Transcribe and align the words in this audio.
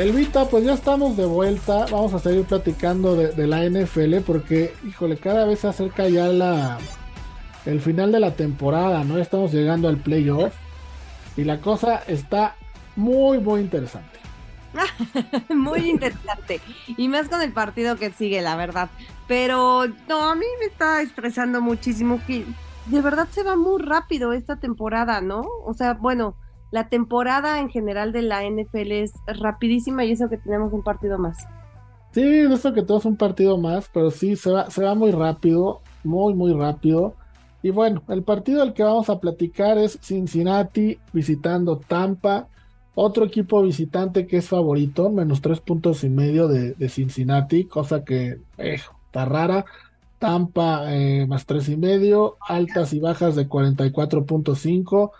Elvita, 0.00 0.46
pues 0.46 0.64
ya 0.64 0.72
estamos 0.72 1.14
de 1.18 1.26
vuelta. 1.26 1.84
Vamos 1.90 2.14
a 2.14 2.18
seguir 2.18 2.44
platicando 2.44 3.16
de, 3.16 3.46
la 3.46 3.68
NFL 3.68 4.20
porque, 4.26 4.74
híjole, 4.88 5.18
cada 5.18 5.44
vez 5.44 5.60
se 5.60 5.68
acerca 5.68 6.08
ya 6.08 6.28
la 6.28 6.78
el 7.66 7.82
final 7.82 8.10
de 8.10 8.20
la 8.20 8.34
temporada, 8.34 9.04
¿no? 9.04 9.18
Estamos 9.18 9.52
llegando 9.52 9.88
al 9.88 9.98
playoff 9.98 10.54
y 11.36 11.44
la 11.44 11.60
cosa 11.60 11.96
está 12.06 12.56
muy, 12.96 13.40
muy 13.40 13.60
interesante. 13.60 14.18
muy 15.54 15.90
interesante. 15.90 16.62
Y 16.96 17.08
más 17.08 17.28
con 17.28 17.42
el 17.42 17.52
partido 17.52 17.96
que 17.96 18.10
sigue, 18.10 18.40
la 18.40 18.56
verdad. 18.56 18.88
Pero 19.28 19.86
no, 20.08 20.30
a 20.30 20.34
mí 20.34 20.46
me 20.60 20.66
está 20.66 21.02
estresando 21.02 21.60
muchísimo 21.60 22.22
que 22.26 22.46
de 22.86 23.02
verdad 23.02 23.28
se 23.30 23.42
va 23.42 23.54
muy 23.54 23.82
rápido 23.82 24.32
esta 24.32 24.56
temporada, 24.56 25.20
¿no? 25.20 25.44
O 25.66 25.74
sea, 25.74 25.92
bueno, 25.92 26.36
la 26.70 26.88
temporada 26.88 27.58
en 27.58 27.68
general 27.68 28.12
de 28.12 28.22
la 28.22 28.42
NFL 28.48 28.92
es 28.92 29.12
rapidísima 29.26 30.04
y 30.04 30.12
eso 30.12 30.28
que 30.28 30.38
tenemos 30.38 30.72
un 30.72 30.82
partido 30.82 31.18
más. 31.18 31.46
Sí, 32.12 32.22
eso 32.22 32.72
que 32.72 32.82
tenemos 32.82 33.04
un 33.04 33.16
partido 33.16 33.56
más, 33.58 33.88
pero 33.92 34.10
sí, 34.10 34.36
se 34.36 34.50
va, 34.50 34.70
se 34.70 34.82
va 34.82 34.94
muy 34.94 35.12
rápido, 35.12 35.80
muy, 36.04 36.34
muy 36.34 36.52
rápido. 36.52 37.14
Y 37.62 37.70
bueno, 37.70 38.02
el 38.08 38.22
partido 38.22 38.60
del 38.60 38.72
que 38.72 38.82
vamos 38.82 39.10
a 39.10 39.20
platicar 39.20 39.78
es 39.78 39.98
Cincinnati 40.00 40.98
visitando 41.12 41.76
Tampa. 41.76 42.48
Otro 42.94 43.24
equipo 43.24 43.62
visitante 43.62 44.26
que 44.26 44.38
es 44.38 44.48
favorito, 44.48 45.10
menos 45.10 45.40
tres 45.40 45.60
puntos 45.60 46.02
y 46.04 46.08
medio 46.08 46.48
de, 46.48 46.88
Cincinnati, 46.88 47.64
cosa 47.64 48.04
que 48.04 48.40
eh, 48.58 48.80
está 49.06 49.24
rara. 49.24 49.64
Tampa 50.18 50.92
eh, 50.94 51.26
más 51.26 51.46
tres 51.46 51.68
y 51.68 51.76
medio, 51.76 52.36
altas 52.46 52.92
y 52.92 53.00
bajas 53.00 53.36
de 53.36 53.48
44.5. 53.48 55.12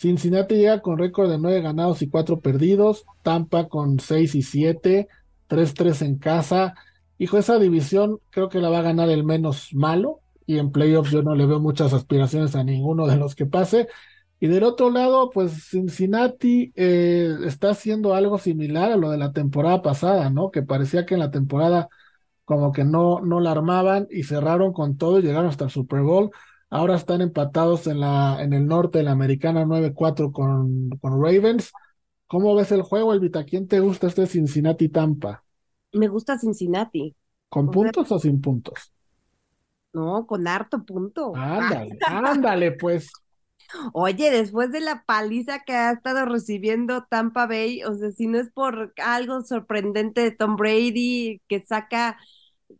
Cincinnati 0.00 0.54
llega 0.54 0.80
con 0.80 0.96
récord 0.96 1.30
de 1.30 1.38
nueve 1.38 1.60
ganados 1.60 2.00
y 2.00 2.08
cuatro 2.08 2.40
perdidos. 2.40 3.04
Tampa 3.22 3.68
con 3.68 4.00
seis 4.00 4.34
y 4.34 4.40
siete, 4.40 5.08
3-3 5.46 6.00
en 6.00 6.16
casa. 6.18 6.74
Hijo, 7.18 7.36
esa 7.36 7.58
división 7.58 8.18
creo 8.30 8.48
que 8.48 8.60
la 8.60 8.70
va 8.70 8.78
a 8.78 8.82
ganar 8.82 9.10
el 9.10 9.24
menos 9.24 9.74
malo. 9.74 10.20
Y 10.46 10.58
en 10.58 10.72
playoffs 10.72 11.10
yo 11.10 11.22
no 11.22 11.34
le 11.34 11.44
veo 11.44 11.60
muchas 11.60 11.92
aspiraciones 11.92 12.56
a 12.56 12.64
ninguno 12.64 13.06
de 13.06 13.16
los 13.16 13.34
que 13.34 13.44
pase. 13.44 13.88
Y 14.40 14.46
del 14.46 14.64
otro 14.64 14.88
lado, 14.90 15.28
pues 15.28 15.68
Cincinnati 15.68 16.72
eh, 16.76 17.36
está 17.44 17.70
haciendo 17.70 18.14
algo 18.14 18.38
similar 18.38 18.92
a 18.92 18.96
lo 18.96 19.10
de 19.10 19.18
la 19.18 19.32
temporada 19.32 19.82
pasada, 19.82 20.30
¿no? 20.30 20.50
Que 20.50 20.62
parecía 20.62 21.04
que 21.04 21.12
en 21.12 21.20
la 21.20 21.30
temporada 21.30 21.90
como 22.46 22.72
que 22.72 22.84
no, 22.84 23.20
no 23.20 23.38
la 23.38 23.50
armaban 23.52 24.08
y 24.10 24.22
cerraron 24.22 24.72
con 24.72 24.96
todo 24.96 25.18
y 25.18 25.22
llegaron 25.22 25.50
hasta 25.50 25.64
el 25.64 25.70
Super 25.70 26.00
Bowl. 26.00 26.30
Ahora 26.70 26.94
están 26.94 27.20
empatados 27.20 27.88
en, 27.88 28.00
la, 28.00 28.38
en 28.40 28.52
el 28.52 28.66
norte 28.66 28.98
de 28.98 29.04
la 29.04 29.10
americana 29.10 29.64
9-4 29.64 30.30
con, 30.30 30.90
con 31.00 31.22
Ravens. 31.22 31.72
¿Cómo 32.28 32.54
ves 32.54 32.70
el 32.70 32.82
juego, 32.82 33.12
Elvita? 33.12 33.44
¿Quién 33.44 33.66
te 33.66 33.80
gusta 33.80 34.06
este 34.06 34.26
Cincinnati-Tampa? 34.28 35.42
Me 35.92 36.06
gusta 36.06 36.38
Cincinnati. 36.38 37.16
¿Con 37.48 37.68
puntos 37.72 38.12
o 38.12 38.18
sin 38.20 38.40
puntos? 38.40 38.92
No, 39.92 40.24
con 40.28 40.46
harto 40.46 40.84
punto. 40.84 41.32
Ándale, 41.34 41.98
ándale, 42.06 42.72
pues. 42.72 43.10
Oye, 43.92 44.30
después 44.30 44.70
de 44.70 44.80
la 44.80 45.02
paliza 45.04 45.60
que 45.64 45.74
ha 45.74 45.90
estado 45.90 46.24
recibiendo 46.24 47.04
Tampa 47.10 47.46
Bay, 47.46 47.82
o 47.82 47.94
sea, 47.96 48.12
si 48.12 48.28
no 48.28 48.38
es 48.38 48.50
por 48.50 48.92
algo 49.02 49.42
sorprendente 49.42 50.20
de 50.20 50.30
Tom 50.30 50.54
Brady 50.54 51.40
que 51.48 51.60
saca 51.62 52.16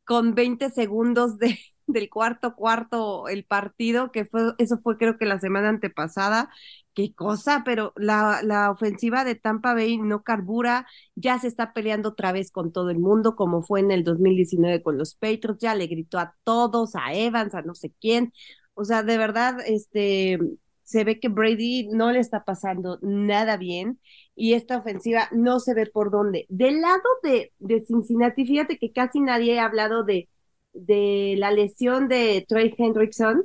con 0.05 0.35
20 0.37 0.71
segundos 0.71 1.39
de, 1.39 1.59
del 1.93 2.11
cuarto 2.11 2.55
cuarto 2.55 3.29
el 3.29 3.45
partido, 3.45 4.13
que 4.13 4.25
fue, 4.25 4.55
eso 4.59 4.79
fue 4.79 4.97
creo 4.99 5.19
que 5.19 5.27
la 5.27 5.41
semana 5.41 5.69
antepasada, 5.69 6.49
qué 6.95 7.15
cosa, 7.15 7.63
pero 7.65 7.93
la, 7.97 8.41
la 8.43 8.71
ofensiva 8.71 9.25
de 9.25 9.35
Tampa 9.35 9.75
Bay 9.75 9.99
no 9.99 10.23
carbura, 10.23 10.87
ya 11.15 11.39
se 11.39 11.49
está 11.49 11.73
peleando 11.73 12.11
otra 12.11 12.33
vez 12.33 12.51
con 12.51 12.73
todo 12.73 12.91
el 12.91 12.99
mundo, 12.99 13.37
como 13.37 13.63
fue 13.63 13.81
en 13.81 13.91
el 13.91 14.05
2019 14.05 14.83
con 14.83 14.99
los 14.99 15.15
Patriots, 15.15 15.61
ya 15.61 15.75
le 15.75 15.87
gritó 15.87 16.19
a 16.19 16.35
todos, 16.45 16.95
a 16.97 17.13
Evans, 17.15 17.55
a 17.55 17.63
no 17.63 17.75
sé 17.75 17.93
quién, 18.01 18.33
o 18.75 18.85
sea, 18.85 19.03
de 19.03 19.19
verdad, 19.19 19.59
este, 19.67 20.39
se 20.83 21.05
ve 21.05 21.21
que 21.21 21.29
Brady 21.29 21.89
no 21.89 22.13
le 22.13 22.21
está 22.21 22.45
pasando 22.45 22.99
nada 23.03 23.57
bien 23.57 24.01
y 24.35 24.55
esta 24.55 24.79
ofensiva 24.79 25.29
no 25.33 25.61
se 25.61 25.75
ve 25.75 25.87
por 25.87 26.11
dónde. 26.11 26.47
Del 26.49 26.81
lado 26.81 27.03
de, 27.23 27.53
de 27.59 27.81
Cincinnati, 27.83 28.47
fíjate 28.47 28.79
que 28.79 28.93
casi 28.93 29.21
nadie 29.21 29.61
ha 29.61 29.67
hablado 29.67 30.05
de, 30.05 30.29
de 30.73 31.35
la 31.39 31.51
lesión 31.51 32.09
de 32.09 32.45
Trey 32.49 32.75
Hendrickson, 32.77 33.45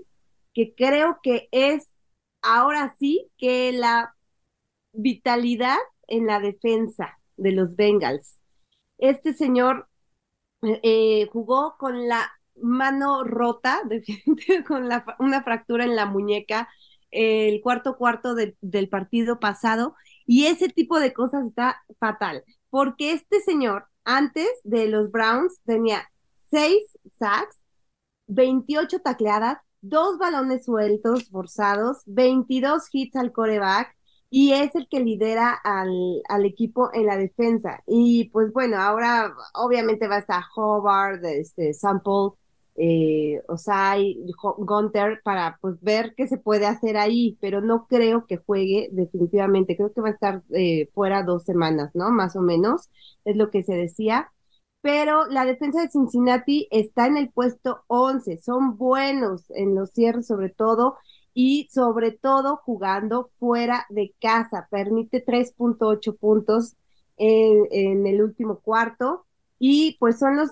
que 0.53 0.74
creo 0.75 1.19
que 1.22 1.50
es 1.52 1.90
ahora 2.41 2.96
sí 3.00 3.30
que 3.38 3.72
la 3.72 4.16
vitalidad 4.94 5.78
en 6.08 6.28
la 6.28 6.40
defensa 6.40 7.19
de 7.38 7.52
los 7.52 7.75
Bengals. 7.75 8.40
Este 8.97 9.34
señor 9.34 9.88
eh, 10.62 11.28
jugó 11.31 11.75
con 11.78 12.08
la 12.08 12.31
mano 12.56 13.24
rota, 13.24 13.81
con 14.68 14.90
una 15.19 15.44
fractura 15.44 15.84
en 15.84 15.96
la 15.96 16.06
muñeca, 16.06 16.69
el 17.12 17.62
cuarto 17.62 17.97
cuarto 17.97 18.36
del 18.36 18.90
partido 18.90 19.40
pasado 19.40 19.96
y 20.25 20.47
ese 20.47 20.69
tipo 20.69 21.00
de 21.00 21.13
cosas 21.13 21.46
está 21.46 21.84
fatal, 22.00 22.44
porque 22.69 23.12
este 23.13 23.40
señor 23.42 23.86
antes 24.03 24.50
de 24.63 24.88
los 24.88 25.12
Browns 25.12 25.62
tenía 25.66 26.09
seis 26.50 26.83
sacks, 27.19 27.57
28 28.28 29.00
tacleadas, 29.00 29.59
dos 29.81 30.17
balones 30.17 30.66
sueltos 30.66 31.29
forzados, 31.29 31.97
22 32.06 32.83
hits 32.91 33.16
al 33.16 33.31
coreback 33.31 33.95
y 34.29 34.53
es 34.53 34.75
el 34.75 34.88
que 34.89 35.00
lidera 35.00 35.53
al, 35.53 36.22
al, 36.28 36.45
equipo 36.45 36.89
en 36.94 37.06
la 37.06 37.17
defensa. 37.17 37.83
Y 37.88 38.29
pues 38.29 38.51
bueno, 38.51 38.78
ahora 38.78 39.33
obviamente 39.53 40.07
va 40.07 40.16
a 40.17 40.19
estar 40.19 40.44
Hobart, 40.56 41.23
este, 41.23 41.73
Sample, 41.73 42.31
eh, 42.75 43.41
Osai, 43.47 44.17
Gunter, 44.57 45.22
para 45.23 45.57
pues 45.62 45.79
ver 45.81 46.13
qué 46.17 46.27
se 46.27 46.38
puede 46.38 46.66
hacer 46.66 46.97
ahí, 46.97 47.38
pero 47.39 47.62
no 47.62 47.88
creo 47.88 48.25
que 48.25 48.38
juegue 48.38 48.89
definitivamente, 48.91 49.77
creo 49.77 49.94
que 49.94 50.01
va 50.01 50.09
a 50.09 50.12
estar 50.12 50.44
eh, 50.53 50.89
fuera 50.94 51.23
dos 51.23 51.44
semanas, 51.44 51.91
¿no? 51.94 52.12
Más 52.12 52.35
o 52.35 52.41
menos, 52.41 52.89
es 53.23 53.38
lo 53.38 53.50
que 53.50 53.63
se 53.63 53.75
decía. 53.75 54.31
Pero 54.85 55.25
la 55.25 55.46
defensa 55.46 55.81
de 55.81 55.90
Cincinnati 55.90 56.68
está 56.69 57.07
en 57.07 57.18
el 57.18 57.31
puesto 57.31 57.84
11, 57.88 58.38
son 58.38 58.78
buenos 58.78 59.50
en 59.50 59.73
los 59.73 59.90
cierres 59.90 60.28
sobre 60.28 60.50
todo 60.50 60.97
y 61.34 61.68
sobre 61.72 62.12
todo 62.12 62.57
jugando 62.57 63.31
fuera 63.40 63.88
de 63.90 64.13
casa, 64.22 64.68
permite 64.69 65.25
3.8 65.25 66.16
puntos 66.19 66.75
en, 67.18 68.06
el 68.06 68.22
último 68.22 68.59
cuarto 68.59 69.25
y 69.57 69.97
pues 70.00 70.19
son 70.19 70.38
los 70.38 70.51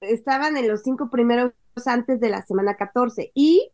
estaban 0.00 0.56
en 0.56 0.68
los 0.68 0.82
cinco 0.84 1.10
primeros 1.10 1.52
antes 1.86 2.20
de 2.20 2.28
la 2.28 2.42
semana 2.42 2.76
14. 2.76 3.32
Y 3.34 3.72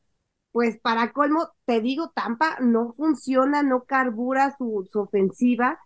pues 0.53 0.81
para 0.81 1.13
colmo, 1.13 1.51
te 1.67 1.83
digo, 1.83 2.13
Tampa 2.15 2.57
no 2.61 2.95
funciona, 2.95 3.63
no 3.63 3.85
carbura 3.85 4.57
su, 4.57 4.89
ofensiva 4.95 5.79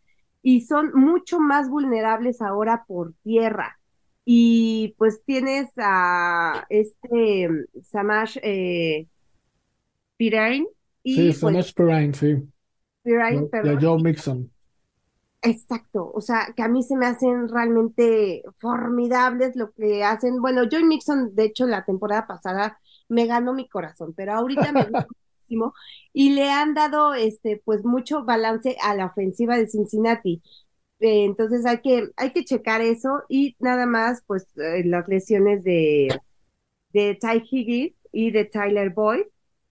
y 0.43 0.61
son 0.61 0.93
mucho 0.95 1.41
más 1.41 1.69
vulnerables 1.69 2.41
ahora 2.41 2.85
por 2.87 3.15
tierra. 3.25 3.80
Y 4.25 4.95
pues 4.99 5.23
tienes 5.25 5.71
a 5.77 6.67
este 6.69 7.49
Samash 7.83 8.37
eh, 8.43 9.07
Pirine. 10.17 10.67
Y, 11.03 11.15
sí, 11.15 11.23
pues 11.29 11.39
Samash 11.39 11.73
Pirine, 11.75 12.15
sí. 12.15 12.37
Pirine, 13.03 13.47
perdón. 13.47 13.79
Joe 13.81 14.03
Mixon. 14.03 14.51
Exacto, 15.43 16.13
o 16.15 16.21
sea, 16.21 16.53
que 16.55 16.63
a 16.63 16.69
mí 16.69 16.83
se 16.83 16.97
me 16.97 17.07
hacen 17.07 17.49
realmente 17.49 18.43
formidables 18.59 19.57
lo 19.57 19.73
que 19.73 20.05
hacen. 20.05 20.43
Bueno, 20.43 20.69
Joy 20.71 20.85
Mixon, 20.85 21.35
de 21.35 21.45
hecho, 21.45 21.67
la 21.67 21.85
temporada 21.87 22.27
pasada 22.27 22.79
me 23.09 23.27
ganó 23.27 23.55
mi 23.55 23.67
corazón, 23.67 24.13
pero 24.15 24.35
ahorita 24.35 24.71
me 24.73 24.85
gusta 24.85 25.07
muchísimo 25.49 25.75
y 26.13 26.31
le 26.35 26.51
han 26.51 26.75
dado, 26.75 27.15
este, 27.15 27.61
pues, 27.65 27.85
mucho 27.85 28.25
balance 28.25 28.77
a 28.83 28.95
la 28.95 29.07
ofensiva 29.07 29.57
de 29.57 29.67
Cincinnati. 29.67 30.43
Eh, 31.01 31.25
entonces 31.25 31.67
hay 31.67 31.81
que, 31.81 32.11
hay 32.17 32.33
que 32.33 32.45
checar 32.45 32.81
eso 32.83 33.23
y 33.29 33.57
nada 33.59 33.87
más, 33.87 34.23
pues, 34.27 34.47
eh, 34.59 34.85
las 34.85 35.09
lesiones 35.09 35.65
de, 35.65 36.09
de 36.93 37.19
Ty 37.21 37.43
Higgins 37.51 37.95
y 38.13 38.31
de 38.33 38.45
Tyler 38.45 38.91
Boyd, 38.91 39.23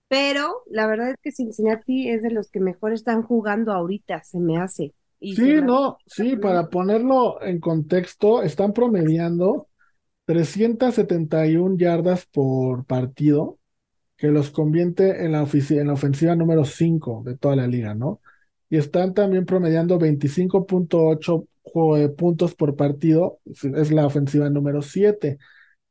pero 0.07 0.63
la 0.67 0.87
verdad 0.87 1.11
es 1.11 1.17
que 1.21 1.31
Cincinnati 1.31 2.09
es 2.09 2.23
de 2.23 2.31
los 2.31 2.49
que 2.49 2.59
mejor 2.59 2.93
están 2.93 3.23
jugando 3.23 3.73
ahorita, 3.73 4.23
se 4.23 4.39
me 4.39 4.57
hace 4.57 4.93
sí, 5.21 5.61
no, 5.61 5.97
sí, 6.05 6.35
para 6.37 6.69
ponerlo 6.69 7.41
en 7.41 7.59
contexto, 7.59 8.41
están 8.41 8.73
promediando 8.73 9.67
371 10.25 11.77
yardas 11.77 12.25
por 12.25 12.85
partido, 12.85 13.59
que 14.17 14.27
los 14.27 14.49
convierte 14.49 15.23
en 15.25 15.31
la, 15.31 15.47
en 15.51 15.87
la 15.87 15.93
ofensiva 15.93 16.35
número 16.35 16.65
5 16.65 17.23
de 17.25 17.37
toda 17.37 17.55
la 17.55 17.67
liga, 17.67 17.95
¿no? 17.95 18.21
Y 18.69 18.77
están 18.77 19.13
también 19.13 19.45
promediando 19.45 19.99
25.8 19.99 21.47
eh, 21.97 22.09
puntos 22.09 22.55
por 22.55 22.75
partido, 22.75 23.39
es 23.45 23.91
la 23.91 24.05
ofensiva 24.05 24.49
número 24.49 24.81
7. 24.81 25.37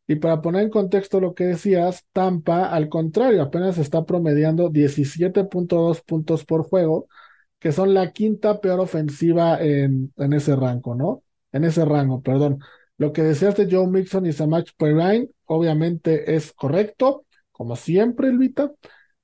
Y 0.06 0.16
para 0.16 0.40
poner 0.40 0.62
en 0.64 0.70
contexto 0.70 1.20
lo 1.20 1.34
que 1.34 1.44
decías, 1.44 2.04
Tampa, 2.12 2.66
al 2.70 2.88
contrario, 2.88 3.42
apenas 3.42 3.78
está 3.78 4.04
promediando 4.06 4.70
17.2 4.70 6.02
puntos 6.02 6.44
por 6.44 6.64
juego, 6.64 7.08
que 7.58 7.72
son 7.72 7.94
la 7.94 8.12
quinta 8.12 8.60
peor 8.60 8.80
ofensiva 8.80 9.60
en, 9.62 10.12
en 10.16 10.32
ese 10.32 10.56
rango, 10.56 10.94
¿no? 10.94 11.22
en 11.52 11.64
ese 11.64 11.84
rango, 11.84 12.22
perdón. 12.22 12.60
Lo 12.96 13.12
que 13.12 13.22
decías 13.22 13.56
de 13.56 13.68
Joe 13.70 13.86
Mixon 13.86 14.26
y 14.26 14.32
Samach 14.32 14.70
Perrine, 14.76 15.28
obviamente 15.46 16.34
es 16.34 16.52
correcto, 16.52 17.24
como 17.52 17.76
siempre, 17.76 18.28
Elvita. 18.28 18.72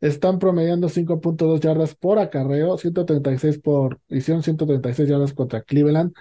Están 0.04 0.38
promediando 0.38 0.90
5.2 0.90 1.60
yardas 1.60 1.94
por 1.94 2.18
acarreo, 2.18 2.76
136 2.76 3.58
por, 3.58 4.00
hicieron 4.10 4.42
136 4.42 5.08
yardas 5.08 5.32
contra 5.32 5.62
Cleveland. 5.62 6.12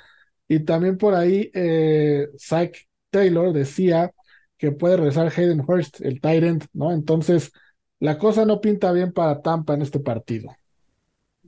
Y 0.48 0.62
también 0.62 0.98
por 0.98 1.16
ahí, 1.16 1.52
eh, 1.54 2.30
Zach 2.40 2.78
Taylor 3.10 3.52
decía 3.52 4.14
que 4.58 4.72
puede 4.72 4.96
regresar 4.96 5.34
Hayden 5.36 5.66
Hurst, 5.68 6.00
el 6.00 6.22
Tyrant, 6.22 6.64
¿no? 6.72 6.94
Entonces, 6.94 7.52
la 8.00 8.18
cosa 8.18 8.46
no 8.46 8.62
pinta 8.62 8.94
bien 8.94 9.12
para 9.12 9.42
Tampa 9.42 9.74
en 9.74 9.82
este 9.82 10.00
partido. 10.00 10.56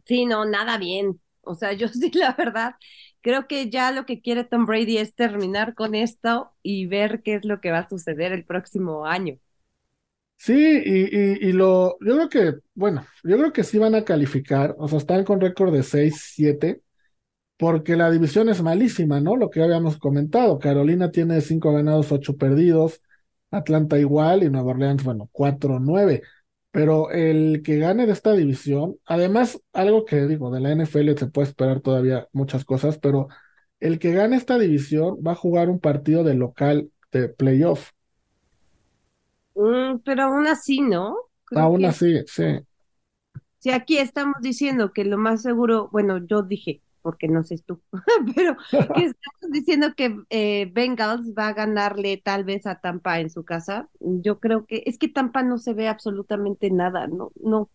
Sí, 0.06 0.26
no, 0.26 0.44
nada 0.44 0.78
bien. 0.78 1.22
O 1.40 1.56
sea, 1.56 1.72
yo 1.72 1.88
sí, 1.88 2.12
la 2.14 2.34
verdad, 2.34 2.76
creo 3.22 3.48
que 3.48 3.70
ya 3.70 3.94
lo 3.94 4.06
que 4.06 4.20
quiere 4.20 4.44
Tom 4.44 4.66
Brady 4.66 4.98
es 4.98 5.16
terminar 5.16 5.74
con 5.74 5.96
esto 5.96 6.52
y 6.62 6.86
ver 6.88 7.24
qué 7.24 7.36
es 7.36 7.46
lo 7.46 7.62
que 7.62 7.72
va 7.72 7.80
a 7.80 7.90
suceder 7.90 8.34
el 8.34 8.44
próximo 8.44 9.06
año. 9.06 9.40
Sí, 10.38 10.54
y, 10.54 11.48
y, 11.50 11.52
lo, 11.54 11.98
yo 12.02 12.16
creo 12.16 12.30
que, 12.30 12.54
bueno, 12.76 13.06
yo 13.24 13.38
creo 13.38 13.52
que 13.54 13.64
sí 13.64 13.80
van 13.80 13.96
a 13.96 14.04
calificar, 14.06 14.76
o 14.78 14.88
sea, 14.88 15.00
están 15.00 15.24
con 15.24 15.42
récord 15.42 15.74
de 15.74 15.82
6-7, 15.82 16.82
porque 17.58 17.96
la 17.96 18.12
división 18.12 18.50
es 18.50 18.62
malísima, 18.62 19.20
¿no? 19.22 19.36
Lo 19.38 19.50
que 19.50 19.64
habíamos 19.64 19.98
comentado, 19.98 20.60
Carolina 20.60 21.12
tiene 21.12 21.42
5 21.42 21.74
ganados, 21.74 22.12
8 22.12 22.38
perdidos, 22.38 23.02
Atlanta 23.52 23.98
igual 24.00 24.44
y 24.44 24.50
Nueva 24.50 24.72
Orleans, 24.72 25.04
bueno, 25.04 25.30
4-9. 25.32 26.22
Pero 26.72 27.10
el 27.12 27.62
que 27.64 27.78
gane 27.80 28.06
de 28.06 28.14
esta 28.14 28.34
división, 28.34 28.98
además, 29.06 29.62
algo 29.74 30.06
que 30.06 30.28
digo, 30.28 30.52
de 30.52 30.60
la 30.60 30.72
NFL 30.72 31.18
se 31.18 31.28
puede 31.28 31.48
esperar 31.50 31.80
todavía 31.82 32.28
muchas 32.34 32.66
cosas, 32.66 33.00
pero 33.00 33.30
el 33.80 33.98
que 34.00 34.14
gane 34.14 34.36
esta 34.38 34.58
división 34.60 35.18
va 35.26 35.32
a 35.34 35.36
jugar 35.36 35.70
un 35.70 35.80
partido 35.80 36.24
de 36.24 36.36
local 36.36 36.92
de 37.12 37.30
playoff. 37.30 37.92
Mm, 39.56 40.00
pero 40.04 40.24
aún 40.24 40.48
así, 40.48 40.82
¿no? 40.82 41.16
aún 41.56 41.86
así, 41.86 42.22
sí. 42.28 42.60
Sí, 43.60 43.72
aquí 43.72 43.98
estamos 43.98 44.36
diciendo 44.42 44.94
que 44.94 45.06
lo 45.06 45.18
más 45.18 45.42
seguro, 45.42 45.90
bueno, 45.92 46.20
yo 46.26 46.44
dije, 46.44 46.82
porque 47.02 47.28
no 47.28 47.44
sé 47.44 47.58
tú, 47.66 47.82
pero 48.36 48.58
que 48.70 48.72
estamos 49.06 49.52
diciendo 49.52 49.94
que 49.96 50.16
eh, 50.30 50.70
Bengals 50.74 51.34
va 51.38 51.48
a 51.50 51.54
ganarle 51.54 52.18
tal 52.18 52.44
vez 52.44 52.66
a 52.68 52.80
Tampa 52.80 53.20
en 53.20 53.30
su 53.30 53.44
casa. 53.44 53.90
Yo 54.00 54.40
creo 54.40 54.66
que 54.66 54.84
es 54.86 54.98
que 54.98 55.08
Tampa 55.08 55.44
no 55.44 55.58
se 55.58 55.74
ve 55.74 55.88
absolutamente 55.88 56.70
nada, 56.72 57.08
no, 57.08 57.32
no, 57.42 57.70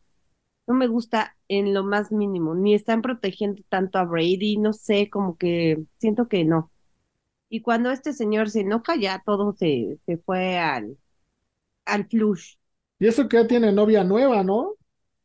no 0.67 0.75
me 0.75 0.87
gusta 0.89 1.37
en 1.49 1.75
lo 1.75 1.85
más 1.85 2.13
mínimo, 2.13 2.55
ni 2.55 2.75
están 2.75 3.03
protegiendo 3.03 3.63
tanto 3.69 3.99
a 3.99 4.05
Brady, 4.05 4.59
no 4.59 4.73
sé, 4.73 5.11
como 5.11 5.37
que 5.37 5.83
siento 5.99 6.29
que 6.29 6.45
no. 6.45 6.71
Y 7.49 7.63
cuando 7.63 7.91
este 7.91 8.13
señor 8.13 8.51
se 8.51 8.61
enoja, 8.61 8.97
ya 8.97 9.23
todo 9.25 9.55
se, 9.57 9.99
se 10.07 10.19
fue 10.19 10.59
al, 10.59 10.97
al 11.85 12.07
flush. 12.09 12.57
Y 13.01 13.07
eso 13.09 13.29
que 13.29 13.37
ya 13.39 13.47
tiene 13.47 13.73
novia 13.73 14.05
nueva, 14.05 14.45
¿no? 14.45 14.77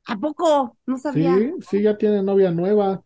¿A 0.06 0.18
poco? 0.18 0.78
No 0.86 0.98
sabía. 0.98 1.36
Sí, 1.36 1.54
sí, 1.70 1.82
ya 1.82 1.98
tiene 1.98 2.22
novia 2.24 2.52
nueva. 2.52 3.04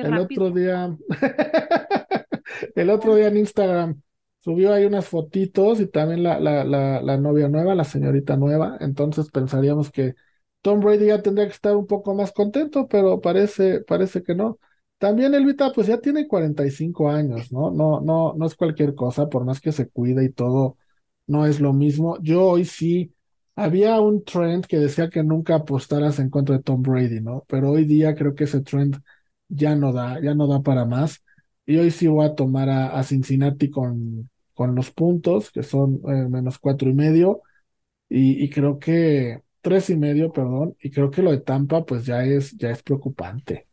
el 0.00 0.18
otro 0.18 0.50
día, 0.50 0.96
el 2.74 2.90
otro 2.90 3.14
día 3.16 3.28
en 3.28 3.36
Instagram 3.38 4.02
subió 4.40 4.72
ahí 4.74 4.84
unas 4.86 5.08
fotitos 5.08 5.80
y 5.80 5.86
también 5.88 6.22
la, 6.22 6.40
la, 6.40 6.64
la, 6.64 7.02
la 7.02 7.16
novia 7.16 7.48
nueva, 7.48 7.74
la 7.74 7.84
señorita 7.84 8.36
nueva. 8.36 8.76
Entonces 8.80 9.30
pensaríamos 9.30 9.90
que 9.90 10.14
Tom 10.62 10.80
Brady 10.80 11.06
ya 11.06 11.22
tendría 11.22 11.46
que 11.48 11.54
estar 11.54 11.76
un 11.76 11.86
poco 11.86 12.14
más 12.14 12.32
contento, 12.32 12.88
pero 12.88 13.20
parece, 13.20 13.80
parece 13.82 14.22
que 14.22 14.34
no. 14.34 14.58
También 14.98 15.34
Elvita, 15.34 15.72
pues 15.72 15.88
ya 15.88 15.98
tiene 16.00 16.28
45 16.28 17.10
años, 17.10 17.52
¿no? 17.52 17.70
No, 17.72 18.00
no, 18.00 18.34
no 18.36 18.46
es 18.46 18.54
cualquier 18.54 18.94
cosa, 18.94 19.28
por 19.28 19.44
más 19.44 19.60
que 19.60 19.72
se 19.72 19.88
cuide 19.90 20.24
y 20.24 20.30
todo, 20.32 20.78
no 21.32 21.46
es 21.46 21.60
lo 21.60 21.72
mismo. 21.72 22.18
Yo 22.22 22.44
hoy 22.46 22.64
sí, 22.64 23.14
había 23.56 24.00
un 24.00 24.24
trend 24.24 24.66
que 24.66 24.78
decía 24.78 25.10
que 25.10 25.22
nunca 25.24 25.56
apostaras 25.56 26.18
en 26.18 26.30
contra 26.30 26.56
de 26.58 26.62
Tom 26.62 26.82
Brady, 26.82 27.20
¿no? 27.20 27.44
Pero 27.48 27.70
hoy 27.72 27.84
día 27.86 28.14
creo 28.14 28.34
que 28.34 28.44
ese 28.44 28.60
trend 28.62 28.98
ya 29.48 29.74
no 29.76 29.92
da, 29.92 30.20
ya 30.22 30.34
no 30.34 30.46
da 30.46 30.62
para 30.62 30.84
más. 30.84 31.22
Y 31.66 31.76
hoy 31.78 31.90
sí 31.90 32.06
voy 32.08 32.26
a 32.26 32.34
tomar 32.34 32.68
a, 32.70 33.02
Cincinnati 33.04 33.70
con, 33.70 34.30
con 34.54 34.74
los 34.74 34.90
puntos, 34.90 35.50
que 35.50 35.62
son 35.62 36.00
eh, 36.08 36.28
menos 36.28 36.58
cuatro 36.58 36.90
y 36.90 36.94
medio. 36.94 37.42
Y, 38.08 38.44
y, 38.44 38.50
creo 38.50 38.78
que 38.78 39.42
tres 39.62 39.90
y 39.90 39.96
medio, 39.96 40.32
perdón. 40.32 40.76
Y 40.82 40.90
creo 40.90 41.10
que 41.10 41.22
lo 41.22 41.30
de 41.30 41.40
Tampa, 41.40 41.84
pues 41.86 42.04
ya 42.06 42.24
es, 42.24 42.52
ya 42.58 42.70
es 42.70 42.82
preocupante. 42.82 43.68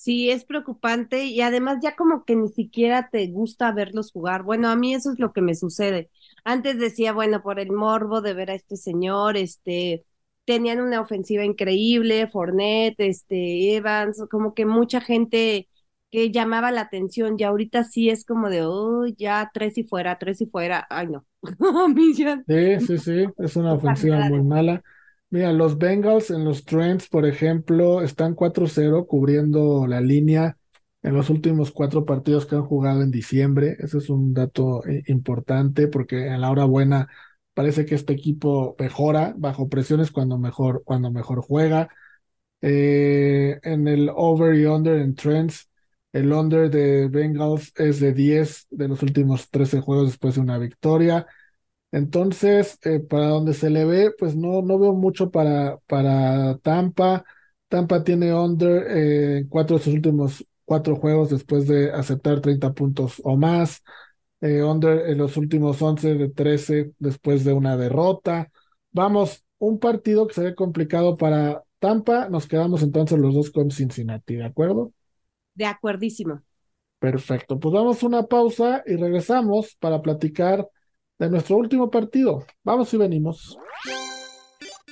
Sí, 0.00 0.30
es 0.30 0.46
preocupante 0.46 1.26
y 1.26 1.42
además 1.42 1.78
ya 1.82 1.94
como 1.94 2.24
que 2.24 2.34
ni 2.34 2.48
siquiera 2.48 3.10
te 3.12 3.26
gusta 3.26 3.70
verlos 3.72 4.12
jugar. 4.12 4.44
Bueno, 4.44 4.70
a 4.70 4.76
mí 4.76 4.94
eso 4.94 5.12
es 5.12 5.18
lo 5.18 5.34
que 5.34 5.42
me 5.42 5.54
sucede. 5.54 6.08
Antes 6.44 6.78
decía, 6.78 7.12
bueno, 7.12 7.42
por 7.42 7.60
el 7.60 7.72
morbo 7.72 8.20
de 8.20 8.34
ver 8.34 8.50
a 8.50 8.54
este 8.54 8.76
señor, 8.76 9.36
este, 9.36 10.04
tenían 10.44 10.80
una 10.80 11.00
ofensiva 11.00 11.44
increíble, 11.44 12.26
Fournette, 12.28 13.00
este, 13.00 13.76
Evans, 13.76 14.24
como 14.30 14.54
que 14.54 14.66
mucha 14.66 15.00
gente 15.00 15.68
que 16.10 16.30
llamaba 16.32 16.72
la 16.72 16.82
atención 16.82 17.36
y 17.38 17.44
ahorita 17.44 17.84
sí 17.84 18.10
es 18.10 18.24
como 18.24 18.50
de, 18.50 18.62
oh, 18.64 19.06
ya 19.06 19.50
tres 19.54 19.78
y 19.78 19.84
fuera, 19.84 20.18
tres 20.18 20.40
y 20.40 20.46
fuera, 20.46 20.86
ay 20.90 21.06
no. 21.08 21.24
sí, 22.46 22.80
sí, 22.80 22.98
sí, 22.98 23.24
es 23.38 23.56
una 23.56 23.74
ofensiva 23.74 24.18
muy 24.28 24.42
mala. 24.42 24.82
Mira, 25.30 25.52
los 25.52 25.78
Bengals 25.78 26.30
en 26.30 26.44
los 26.44 26.64
trends, 26.64 27.08
por 27.08 27.24
ejemplo, 27.24 28.02
están 28.02 28.34
4-0 28.34 29.06
cubriendo 29.06 29.86
la 29.86 30.00
línea 30.00 30.56
en 31.02 31.14
los 31.14 31.30
últimos 31.30 31.70
cuatro 31.72 32.04
partidos 32.04 32.46
que 32.46 32.56
han 32.56 32.64
jugado 32.64 33.02
en 33.02 33.10
diciembre. 33.10 33.76
Ese 33.80 33.98
es 33.98 34.10
un 34.10 34.34
dato 34.34 34.84
eh, 34.86 35.02
importante 35.06 35.88
porque 35.88 36.26
en 36.28 36.40
la 36.40 36.50
hora 36.50 36.64
buena 36.64 37.08
parece 37.54 37.86
que 37.86 37.94
este 37.94 38.12
equipo 38.12 38.76
mejora 38.78 39.34
bajo 39.36 39.68
presiones 39.68 40.10
cuando 40.10 40.38
mejor, 40.38 40.82
cuando 40.84 41.10
mejor 41.10 41.42
juega. 41.42 41.88
Eh, 42.62 43.58
en 43.62 43.88
el 43.88 44.10
over 44.14 44.54
y 44.54 44.66
under 44.66 44.98
en 44.98 45.14
trends, 45.14 45.70
el 46.12 46.32
under 46.32 46.70
de 46.70 47.08
Bengals 47.08 47.72
es 47.76 48.00
de 48.00 48.12
10 48.12 48.66
de 48.70 48.88
los 48.88 49.02
últimos 49.02 49.48
13 49.50 49.80
juegos 49.80 50.08
después 50.08 50.34
de 50.34 50.40
una 50.42 50.58
victoria. 50.58 51.26
Entonces, 51.92 52.78
eh, 52.84 53.00
para 53.00 53.28
donde 53.28 53.54
se 53.54 53.70
le 53.70 53.84
ve, 53.84 54.12
pues 54.18 54.36
no, 54.36 54.62
no 54.62 54.78
veo 54.78 54.92
mucho 54.94 55.30
para, 55.30 55.78
para 55.86 56.58
Tampa. 56.58 57.24
Tampa 57.68 58.04
tiene 58.04 58.34
under 58.34 58.86
en 58.96 59.48
cuatro 59.48 59.78
de 59.78 59.84
sus 59.84 59.94
últimos 59.94 60.46
cuatro 60.70 60.94
juegos 60.94 61.30
después 61.30 61.66
de 61.66 61.90
aceptar 61.90 62.40
30 62.40 62.74
puntos 62.74 63.20
o 63.24 63.36
más. 63.36 63.82
Eh, 64.40 64.62
under 64.62 65.10
en 65.10 65.18
los 65.18 65.36
últimos 65.36 65.82
11 65.82 66.14
de 66.14 66.28
13 66.28 66.92
después 67.00 67.44
de 67.44 67.52
una 67.52 67.76
derrota. 67.76 68.52
Vamos, 68.92 69.44
un 69.58 69.80
partido 69.80 70.28
que 70.28 70.34
se 70.34 70.44
ve 70.44 70.54
complicado 70.54 71.16
para 71.16 71.64
Tampa. 71.80 72.28
Nos 72.28 72.46
quedamos 72.46 72.84
entonces 72.84 73.18
los 73.18 73.34
dos 73.34 73.50
con 73.50 73.72
Cincinnati, 73.72 74.36
¿de 74.36 74.44
acuerdo? 74.44 74.92
De 75.56 75.66
acuerdísimo. 75.66 76.40
Perfecto, 77.00 77.58
pues 77.58 77.74
damos 77.74 78.04
una 78.04 78.28
pausa 78.28 78.84
y 78.86 78.94
regresamos 78.94 79.76
para 79.80 80.00
platicar 80.00 80.68
de 81.18 81.30
nuestro 81.30 81.56
último 81.56 81.90
partido. 81.90 82.44
Vamos 82.62 82.94
y 82.94 82.96
venimos. 82.96 83.58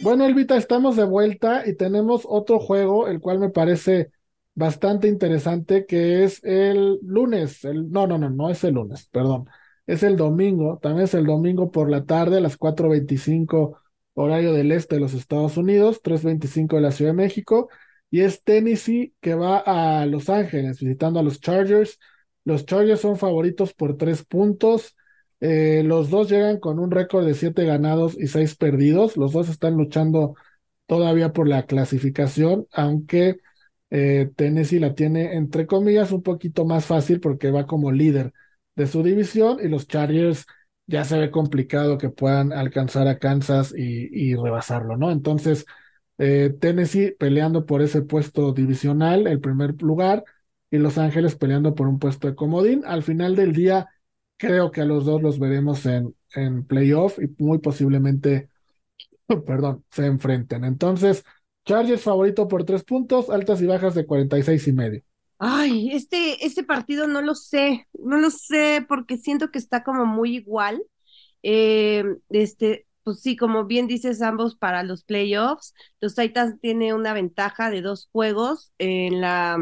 Bueno, 0.01 0.27
Elvita, 0.27 0.57
estamos 0.57 0.97
de 0.97 1.05
vuelta 1.05 1.69
y 1.69 1.77
tenemos 1.77 2.27
otro 2.29 2.59
juego, 2.59 3.07
el 3.07 3.21
cual 3.21 3.39
me 3.39 3.51
parece 3.51 4.11
bastante 4.59 5.09
interesante, 5.09 5.87
que 5.87 6.25
es 6.25 6.43
el 6.45 6.99
lunes. 7.03 7.65
El, 7.65 7.91
no, 7.91 8.07
no, 8.07 8.19
no, 8.19 8.29
no 8.29 8.51
es 8.51 8.65
el 8.65 8.75
lunes, 8.75 9.09
perdón. 9.13 9.47
Es 9.87 10.03
el 10.03 10.17
domingo, 10.17 10.79
también 10.83 11.05
es 11.05 11.15
el 11.15 11.25
domingo 11.27 11.71
por 11.71 11.89
la 11.91 12.05
tarde, 12.05 12.39
a 12.39 12.41
las 12.41 12.59
4.25 12.59 13.79
horario 14.15 14.53
del 14.53 14.73
este 14.73 14.97
de 14.97 15.01
los 15.01 15.15
Estados 15.15 15.57
Unidos, 15.57 16.03
3.25 16.03 16.77
de 16.77 16.83
la 16.83 16.91
Ciudad 16.91 17.13
de 17.13 17.17
México, 17.17 17.69
y 18.11 18.23
es 18.23 18.43
Tennessee 18.43 19.15
que 19.21 19.35
va 19.35 19.59
a 19.59 20.07
Los 20.07 20.29
Ángeles 20.29 20.81
visitando 20.81 21.21
a 21.21 21.23
los 21.23 21.41
Chargers. 21.41 21.99
Los 22.45 22.67
Chargers 22.67 23.01
son 23.01 23.17
favoritos 23.17 23.75
por 23.75 23.97
tres 23.97 24.25
puntos. 24.25 24.97
Eh, 25.41 25.83
los 25.85 26.11
dos 26.11 26.29
llegan 26.31 26.59
con 26.59 26.81
un 26.81 26.91
récord 26.91 27.25
de 27.25 27.35
siete 27.35 27.65
ganados 27.65 28.17
y 28.19 28.27
seis 28.27 28.57
perdidos. 28.57 29.17
Los 29.17 29.33
dos 29.33 29.49
están 29.49 29.75
luchando 29.75 30.35
todavía 30.87 31.33
por 31.33 31.47
la 31.49 31.67
clasificación, 31.67 32.67
aunque 32.73 33.39
eh, 33.91 34.31
Tennessee 34.37 34.79
la 34.79 34.95
tiene, 34.95 35.35
entre 35.35 35.67
comillas, 35.67 36.13
un 36.13 36.23
poquito 36.23 36.65
más 36.65 36.87
fácil 36.87 37.21
porque 37.21 37.51
va 37.51 37.67
como 37.67 37.93
líder 37.93 38.33
de 38.77 38.87
su 38.87 39.03
división 39.03 39.59
y 39.63 39.69
los 39.69 39.89
Chargers 39.89 40.47
ya 40.87 41.05
se 41.05 41.19
ve 41.19 41.31
complicado 41.31 41.99
que 41.99 42.11
puedan 42.11 42.53
alcanzar 42.53 43.09
a 43.09 43.19
Kansas 43.19 43.75
y, 43.77 44.35
rebasarlo, 44.35 44.97
¿no? 44.97 45.11
Entonces, 45.11 45.67
eh, 46.19 46.55
Tennessee 46.61 47.15
peleando 47.19 47.67
por 47.67 47.83
ese 47.83 48.03
puesto 48.03 48.53
divisional, 48.53 49.27
el 49.27 49.41
primer 49.41 49.81
lugar, 49.83 50.25
y 50.71 50.79
Los 50.79 50.99
Ángeles 50.99 51.37
peleando 51.37 51.75
por 51.75 51.89
un 51.89 51.99
puesto 51.99 52.29
de 52.29 52.35
comodín. 52.35 52.83
Al 52.87 53.03
final 53.03 53.37
del 53.37 53.53
día, 53.53 53.89
Creo 54.39 54.71
que 54.71 54.81
a 54.83 54.85
los 54.85 55.05
dos 55.05 55.21
los 55.21 55.39
veremos 55.41 55.85
en, 55.87 56.15
en 56.35 56.65
playoff 56.65 57.19
y 57.19 57.27
muy 57.43 57.59
posiblemente, 57.59 58.49
perdón, 59.47 59.85
se 59.91 60.07
enfrenten. 60.07 60.65
Entonces, 60.65 61.25
Chargers 61.69 62.03
favorito 62.03 62.49
por 62.49 62.65
tres 62.65 62.83
puntos, 62.85 63.31
altas 63.31 63.61
y 63.63 63.67
bajas 63.67 63.95
de 63.95 64.07
46 64.07 64.69
y 64.69 64.73
medio. 64.73 65.03
Ay, 65.39 65.91
este, 65.93 66.45
este 66.45 66.65
partido 66.65 67.07
no 67.07 67.23
lo 67.23 67.35
sé, 67.35 67.87
no 67.95 68.19
lo 68.19 68.31
sé 68.31 68.85
porque 68.89 69.19
siento 69.19 69.51
que 69.51 69.59
está 69.59 69.85
como 69.85 70.05
muy 70.07 70.37
igual. 70.37 70.83
Eh, 71.43 72.05
este, 72.31 72.87
pues 73.05 73.21
sí, 73.21 73.37
como 73.37 73.67
bien 73.67 73.87
dices, 73.87 74.23
ambos 74.23 74.57
para 74.57 74.83
los 74.83 75.05
playoffs. 75.05 75.75
Los 76.01 76.15
Titans 76.17 76.61
tienen 76.61 76.95
una 76.95 77.13
ventaja 77.13 77.71
de 77.71 77.83
dos 77.83 78.09
juegos 78.13 78.73
en 78.79 79.21
la, 79.21 79.59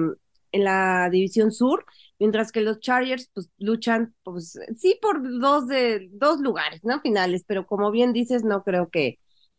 en 0.52 0.64
la 0.64 1.10
división 1.10 1.52
sur, 1.52 1.84
mientras 2.18 2.52
que 2.52 2.62
los 2.62 2.80
Chargers 2.80 3.30
pues 3.34 3.50
luchan, 3.58 4.14
pues 4.22 4.58
sí, 4.78 4.98
por 5.02 5.22
dos 5.40 5.68
de 5.68 6.08
dos 6.12 6.40
lugares, 6.40 6.84
¿no? 6.84 7.00
Finales, 7.02 7.44
pero 7.46 7.66
como 7.66 7.90
bien 7.90 8.12
dices, 8.14 8.44
no 8.44 8.64
creo 8.64 8.88
que, 8.90 9.18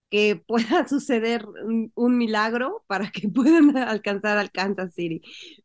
que 0.10 0.42
pueda 0.48 0.88
suceder 0.88 1.46
un, 1.46 1.92
un, 1.96 2.18
milagro 2.18 2.84
para 2.88 3.12
que 3.12 3.30
puedan 3.30 3.76
alcanzar 3.78 4.38
al 4.38 4.52
Kansas 4.52 4.94
City. 4.94 5.22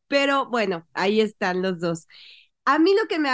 Pero 0.08 0.48
bueno, 0.48 0.86
ahí 0.94 1.20
están 1.20 1.62
los 1.62 1.80
dos. 1.80 2.06
A 2.64 2.78
mí 2.78 2.94
lo 2.94 3.08
que 3.08 3.18
me, 3.18 3.30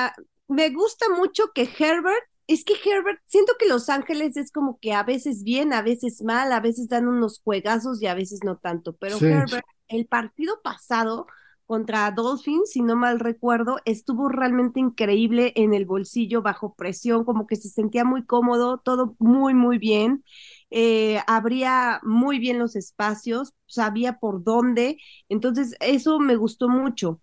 me 0.49 0.71
gusta 0.71 1.07
mucho 1.11 1.53
que 1.55 1.69
Herbert, 1.79 2.25
es 2.47 2.65
que 2.65 2.75
Herbert, 2.75 3.21
siento 3.27 3.53
que 3.59 3.69
Los 3.69 3.91
Ángeles 3.91 4.37
es 4.38 4.50
como 4.50 4.79
que 4.81 4.95
a 4.95 5.03
veces 5.03 5.45
bien, 5.45 5.75
a 5.75 5.83
veces 5.83 6.23
mal, 6.23 6.50
a 6.53 6.61
veces 6.61 6.88
dan 6.88 7.07
unos 7.07 7.41
juegazos 7.43 8.00
y 8.00 8.07
a 8.07 8.15
veces 8.15 8.41
no 8.43 8.57
tanto, 8.57 8.97
pero 8.97 9.19
sí. 9.19 9.27
Herbert, 9.27 9.67
el 9.88 10.07
partido 10.07 10.61
pasado 10.62 11.27
contra 11.69 12.11
Dolphins, 12.11 12.73
si 12.73 12.83
no 12.83 12.97
mal 12.97 13.21
recuerdo, 13.21 13.79
estuvo 13.85 14.29
realmente 14.29 14.81
increíble 14.81 15.53
en 15.55 15.75
el 15.75 15.85
bolsillo, 15.85 16.43
bajo 16.43 16.75
presión, 16.75 17.25
como 17.25 17.47
que 17.47 17.57
se 17.57 17.69
sentía 17.69 18.05
muy 18.05 18.25
cómodo, 18.25 18.79
todo 18.79 19.15
muy, 19.21 19.55
muy 19.55 19.79
bien 19.79 20.25
eh, 20.71 21.21
abría 21.27 22.01
muy 22.03 22.39
bien 22.39 22.59
los 22.59 22.77
espacios, 22.77 23.55
sabía 23.67 24.19
por 24.19 24.45
dónde, 24.45 24.99
entonces 25.29 25.75
eso 25.81 26.19
me 26.19 26.37
gustó 26.37 26.69
mucho. 26.69 27.21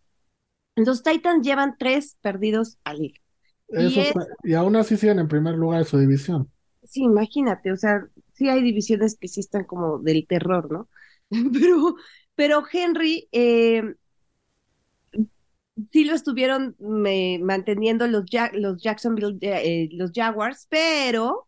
Los 0.76 1.04
Titans 1.04 1.46
llevan 1.46 1.76
tres 1.78 2.18
perdidos 2.22 2.80
al 2.84 3.00
liga. 3.00 3.20
Y, 3.70 4.00
es, 4.00 4.14
y, 4.44 4.54
aún 4.54 4.76
así 4.76 4.98
siguen 4.98 5.20
en 5.20 5.28
primer 5.28 5.56
lugar 5.56 5.80
de 5.80 5.90
su 5.90 5.98
división. 5.98 6.52
Sí, 6.84 7.02
imagínate, 7.02 7.72
o 7.72 7.78
sea, 7.78 8.08
sí 8.34 8.48
hay 8.50 8.62
divisiones 8.62 9.18
que 9.18 9.28
sí 9.28 9.40
están 9.40 9.64
como 9.64 10.00
del 10.00 10.28
terror, 10.28 10.72
¿no? 10.72 10.90
pero, 11.54 11.96
pero 12.36 12.64
Henry, 12.72 13.28
eh, 13.32 13.96
sí 15.92 16.06
lo 16.06 16.14
estuvieron 16.16 16.76
me, 16.80 17.40
manteniendo 17.42 18.08
los, 18.08 18.24
los 18.54 18.82
Jacksonville, 18.82 19.38
eh, 19.42 19.90
los 19.94 20.12
Jaguars, 20.14 20.68
pero 20.70 21.48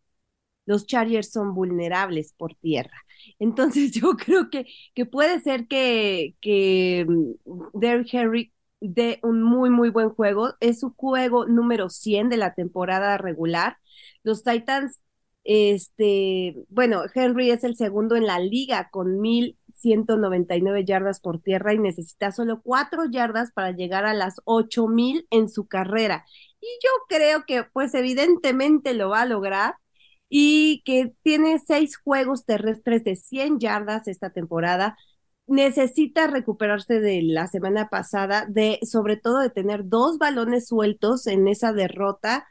los 0.66 0.86
Chargers 0.88 1.32
son 1.32 1.54
vulnerables 1.56 2.34
por 2.38 2.56
tierra. 2.56 2.98
Entonces 3.40 3.92
yo 3.94 4.16
creo 4.18 4.50
que, 4.50 4.68
que 4.96 5.06
puede 5.06 5.40
ser 5.42 5.68
que, 5.68 6.36
que 6.42 7.06
mm, 7.08 7.80
Derrick 7.80 8.14
Henry 8.14 8.54
dé 8.82 9.20
un 9.24 9.42
muy, 9.44 9.70
muy 9.70 9.90
buen 9.90 10.10
juego. 10.10 10.54
Es 10.60 10.80
su 10.82 10.94
juego 10.96 11.46
número 11.48 11.90
100 11.90 12.30
de 12.30 12.38
la 12.38 12.54
temporada 12.54 13.18
regular. 13.18 13.78
Los 14.24 14.44
Titans, 14.44 15.02
este, 15.44 16.56
bueno, 16.70 17.04
Henry 17.14 17.52
es 17.52 17.64
el 17.64 17.76
segundo 17.76 18.16
en 18.16 18.26
la 18.28 18.40
liga 18.40 18.90
con 18.92 19.20
1199 19.84 20.86
yardas 20.86 21.20
por 21.20 21.40
tierra 21.40 21.74
y 21.74 21.80
necesita 21.80 22.32
solo 22.32 22.62
cuatro 22.62 23.06
yardas 23.06 23.52
para 23.52 23.72
llegar 23.72 24.06
a 24.06 24.14
las 24.14 24.42
8000 24.46 25.28
en 25.30 25.50
su 25.50 25.68
carrera. 25.68 26.26
Y 26.62 26.68
yo 26.84 26.90
creo 27.10 27.46
que, 27.46 27.64
pues, 27.64 27.94
evidentemente 27.94 28.94
lo 28.94 29.10
va 29.10 29.22
a 29.22 29.26
lograr 29.26 29.76
y 30.30 30.82
que 30.86 31.14
tiene 31.24 31.60
seis 31.60 31.98
juegos 31.98 32.46
terrestres 32.46 33.04
de 33.04 33.16
100 33.16 33.60
yardas 33.60 34.08
esta 34.08 34.32
temporada. 34.32 34.98
Necesita 35.48 36.28
recuperarse 36.28 37.00
de 37.00 37.22
la 37.22 37.48
semana 37.48 37.90
pasada, 37.90 38.46
de 38.50 38.80
sobre 38.84 39.16
todo 39.18 39.40
de 39.40 39.50
tener 39.50 39.88
dos 39.88 40.18
balones 40.18 40.68
sueltos 40.68 41.28
en 41.28 41.48
esa 41.48 41.72
derrota 41.74 42.48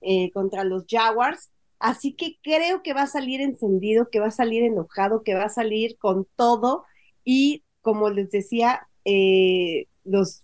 eh, 0.00 0.30
contra 0.32 0.64
los 0.64 0.84
Jaguars. 0.88 1.50
Así 1.78 2.14
que 2.14 2.38
creo 2.42 2.82
que 2.82 2.94
va 2.94 3.02
a 3.02 3.06
salir 3.06 3.40
encendido, 3.40 4.08
que 4.10 4.20
va 4.20 4.28
a 4.28 4.30
salir 4.30 4.62
enojado, 4.64 5.22
que 5.22 5.34
va 5.34 5.44
a 5.44 5.48
salir 5.50 5.98
con 5.98 6.26
todo. 6.36 6.84
Y 7.24 7.64
como 7.82 8.10
les 8.10 8.30
decía, 8.30 8.88
eh, 9.04 9.86
los 10.04 10.42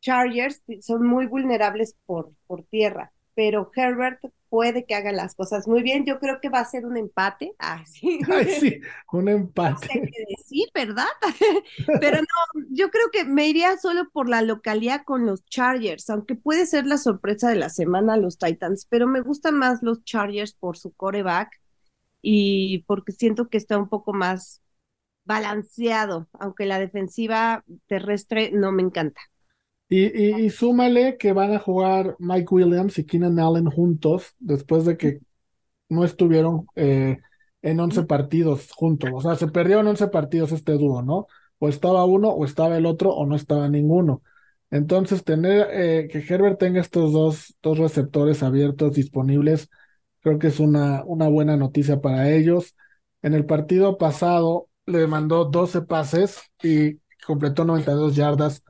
Chargers 0.00 0.62
son 0.82 1.06
muy 1.06 1.26
vulnerables 1.26 1.96
por, 2.06 2.32
por 2.46 2.64
tierra, 2.64 3.12
pero 3.36 3.70
Herbert 3.76 4.22
puede 4.48 4.86
que 4.86 4.94
haga 4.94 5.12
las 5.12 5.34
cosas 5.34 5.68
muy 5.68 5.82
bien. 5.82 6.06
Yo 6.06 6.18
creo 6.18 6.40
que 6.40 6.48
va 6.48 6.60
a 6.60 6.64
ser 6.64 6.86
un 6.86 6.96
empate. 6.96 7.52
Ah, 7.60 7.84
sí. 7.84 8.20
Ay, 8.28 8.46
sí, 8.46 8.80
un 9.12 9.28
empate. 9.28 9.86
No 9.86 9.92
sé 9.92 10.00
qué 10.00 10.24
decir, 10.36 10.68
¿verdad? 10.74 11.06
Pero 12.00 12.18
no, 12.18 12.64
yo 12.70 12.90
creo 12.90 13.10
que 13.12 13.24
me 13.24 13.46
iría 13.48 13.76
solo 13.76 14.08
por 14.10 14.28
la 14.28 14.40
localidad 14.40 15.02
con 15.04 15.26
los 15.26 15.44
Chargers, 15.44 16.08
aunque 16.08 16.34
puede 16.34 16.64
ser 16.66 16.86
la 16.86 16.96
sorpresa 16.96 17.50
de 17.50 17.56
la 17.56 17.68
semana 17.68 18.16
los 18.16 18.38
Titans, 18.38 18.86
pero 18.88 19.06
me 19.06 19.20
gustan 19.20 19.58
más 19.58 19.82
los 19.82 20.02
Chargers 20.04 20.54
por 20.54 20.78
su 20.78 20.92
coreback 20.94 21.50
y 22.22 22.84
porque 22.86 23.12
siento 23.12 23.48
que 23.48 23.58
está 23.58 23.76
un 23.78 23.88
poco 23.88 24.12
más 24.12 24.62
balanceado, 25.24 26.28
aunque 26.32 26.66
la 26.66 26.78
defensiva 26.78 27.64
terrestre 27.86 28.50
no 28.52 28.72
me 28.72 28.82
encanta. 28.82 29.20
Y, 29.88 30.06
y, 30.06 30.46
y, 30.46 30.50
súmale 30.50 31.16
que 31.16 31.32
van 31.32 31.52
a 31.54 31.60
jugar 31.60 32.16
Mike 32.18 32.48
Williams 32.50 32.98
y 32.98 33.06
Keenan 33.06 33.38
Allen 33.38 33.66
juntos 33.70 34.34
después 34.40 34.84
de 34.84 34.96
que 34.96 35.20
no 35.88 36.04
estuvieron 36.04 36.66
eh, 36.76 37.18
en 37.62 37.80
11 37.80 38.04
partidos 38.04 38.70
juntos. 38.72 39.10
O 39.12 39.20
sea, 39.20 39.36
se 39.36 39.48
perdieron 39.48 39.86
11 39.86 40.08
partidos 40.08 40.52
este 40.52 40.72
dúo, 40.72 41.02
¿no? 41.02 41.26
O 41.58 41.68
estaba 41.68 42.04
uno, 42.04 42.30
o 42.30 42.44
estaba 42.44 42.76
el 42.76 42.86
otro, 42.86 43.10
o 43.14 43.26
no 43.26 43.36
estaba 43.36 43.68
ninguno. 43.68 44.22
Entonces, 44.70 45.24
tener 45.24 45.68
eh, 45.70 46.08
que 46.10 46.18
Herbert 46.18 46.58
tenga 46.58 46.80
estos 46.80 47.12
dos, 47.12 47.56
dos 47.62 47.78
receptores 47.78 48.42
abiertos 48.42 48.94
disponibles, 48.94 49.70
creo 50.20 50.38
que 50.38 50.48
es 50.48 50.60
una, 50.60 51.04
una 51.04 51.28
buena 51.28 51.56
noticia 51.56 52.00
para 52.00 52.30
ellos. 52.30 52.74
En 53.22 53.34
el 53.34 53.46
partido 53.46 53.98
pasado 53.98 54.68
le 54.86 55.06
mandó 55.06 55.44
12 55.46 55.82
pases 55.82 56.40
y 56.62 57.00
completó 57.26 57.64
92 57.64 58.16
yardas 58.16 58.62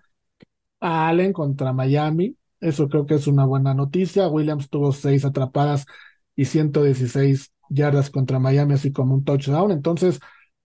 a 0.81 1.09
Allen 1.09 1.33
contra 1.33 1.73
Miami. 1.73 2.37
Eso 2.61 2.89
creo 2.89 3.07
que 3.07 3.15
es 3.15 3.27
una 3.27 3.45
buena 3.45 3.75
noticia. 3.75 4.29
Williams 4.29 4.69
tuvo 4.71 4.93
seis 4.93 5.25
atrapadas 5.25 5.87
y 6.35 6.45
116 6.47 7.53
yardas 7.69 8.11
contra 8.11 8.39
Miami, 8.39 8.75
así 8.75 8.93
como 8.93 9.15
un 9.15 9.25
touchdown. 9.25 9.71
Entonces, 9.73 10.21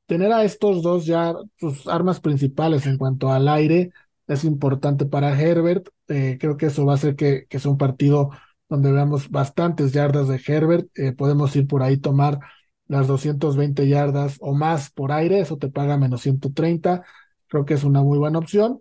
tener 0.06 0.32
a 0.32 0.44
estos 0.44 0.84
dos 0.84 1.06
ya 1.06 1.34
sus 1.60 1.88
armas 1.88 2.20
principales 2.20 2.86
en 2.86 2.98
cuanto 2.98 3.32
al 3.32 3.48
aire 3.48 3.92
es 4.28 4.44
importante 4.44 5.06
para 5.06 5.40
Herbert. 5.40 5.90
Eh, 6.08 6.38
creo 6.40 6.58
que 6.58 6.68
eso 6.68 6.86
va 6.86 6.94
a 6.94 6.96
hacer 6.96 7.16
que, 7.16 7.46
que 7.50 7.60
sea 7.60 7.72
un 7.72 7.78
partido 7.78 8.32
donde 8.70 8.92
veamos 8.92 9.30
bastantes 9.30 9.92
yardas 9.94 10.28
de 10.28 10.42
Herbert. 10.46 10.88
Eh, 10.98 11.12
podemos 11.14 11.56
ir 11.56 11.68
por 11.68 11.84
ahí, 11.84 11.98
tomar 11.98 12.40
las 12.88 13.08
220 13.08 13.88
yardas 13.88 14.38
o 14.42 14.54
más 14.54 14.92
por 14.92 15.12
aire, 15.12 15.40
eso 15.40 15.58
te 15.58 15.70
paga 15.70 15.98
menos 15.98 16.22
130. 16.22 17.04
Creo 17.48 17.66
que 17.66 17.74
es 17.74 17.84
una 17.84 18.02
muy 18.02 18.18
buena 18.18 18.40
opción. 18.40 18.80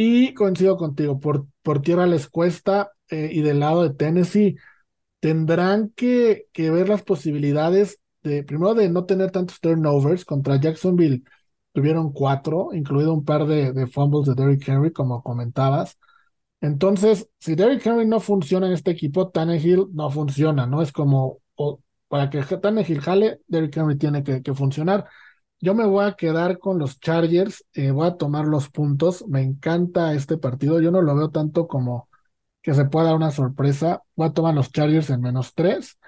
Y 0.00 0.32
coincido 0.32 0.76
contigo, 0.76 1.18
por, 1.18 1.48
por 1.60 1.82
tierra 1.82 2.06
les 2.06 2.28
cuesta 2.28 2.92
eh, 3.10 3.30
y 3.32 3.40
del 3.42 3.58
lado 3.58 3.82
de 3.82 3.96
Tennessee 3.96 4.54
tendrán 5.18 5.90
que, 5.96 6.46
que, 6.52 6.70
ver 6.70 6.88
las 6.88 7.02
posibilidades 7.02 7.98
de, 8.22 8.44
primero, 8.44 8.74
de 8.74 8.88
no 8.90 9.06
tener 9.06 9.32
tantos 9.32 9.58
turnovers. 9.58 10.24
Contra 10.24 10.60
Jacksonville 10.60 11.24
tuvieron 11.72 12.12
cuatro, 12.12 12.68
incluido 12.74 13.12
un 13.12 13.24
par 13.24 13.46
de, 13.48 13.88
fumbles 13.88 14.26
de 14.28 14.36
Derrick 14.36 14.68
Henry, 14.68 14.92
como 14.92 15.20
comentabas. 15.20 15.98
Entonces, 16.60 17.28
si 17.40 17.56
Derrick 17.56 17.84
Henry 17.84 18.06
no 18.06 18.20
funciona 18.20 18.68
en 18.68 18.74
este 18.74 18.92
equipo, 18.92 19.30
Tannehill 19.30 19.86
no 19.94 20.10
funciona, 20.10 20.64
¿no? 20.64 20.80
Es 20.80 20.92
como, 20.92 21.40
para 22.06 22.30
que 22.30 22.40
Tannehill 22.44 23.00
jale, 23.00 23.40
Derrick 23.48 23.76
Henry 23.76 23.98
tiene 23.98 24.22
que 24.22 24.54
funcionar. 24.54 25.08
Yo 25.60 25.74
me 25.74 25.86
voy 25.86 26.04
a 26.06 26.14
quedar 26.14 26.58
con 26.58 26.78
los 26.78 27.00
Chargers, 27.00 27.64
eh, 27.74 27.90
voy 27.90 28.06
a 28.08 28.16
tomar 28.16 28.46
los 28.46 28.68
puntos. 28.70 29.26
Me 29.28 29.42
encanta 29.42 30.14
este 30.14 30.38
partido. 30.38 30.80
Yo 30.80 30.90
no 30.92 31.02
lo 31.02 31.16
veo 31.16 31.30
tanto 31.30 31.66
como 31.68 32.08
que 32.62 32.74
se 32.74 32.86
pueda 32.86 33.06
dar 33.08 33.16
una 33.16 33.30
sorpresa. 33.32 34.02
Voy 34.16 34.28
a 34.28 34.32
tomar 34.34 34.54
los 34.54 34.72
Chargers 34.72 35.10
en 35.10 35.22
menos 35.22 35.54
tres 35.54 35.98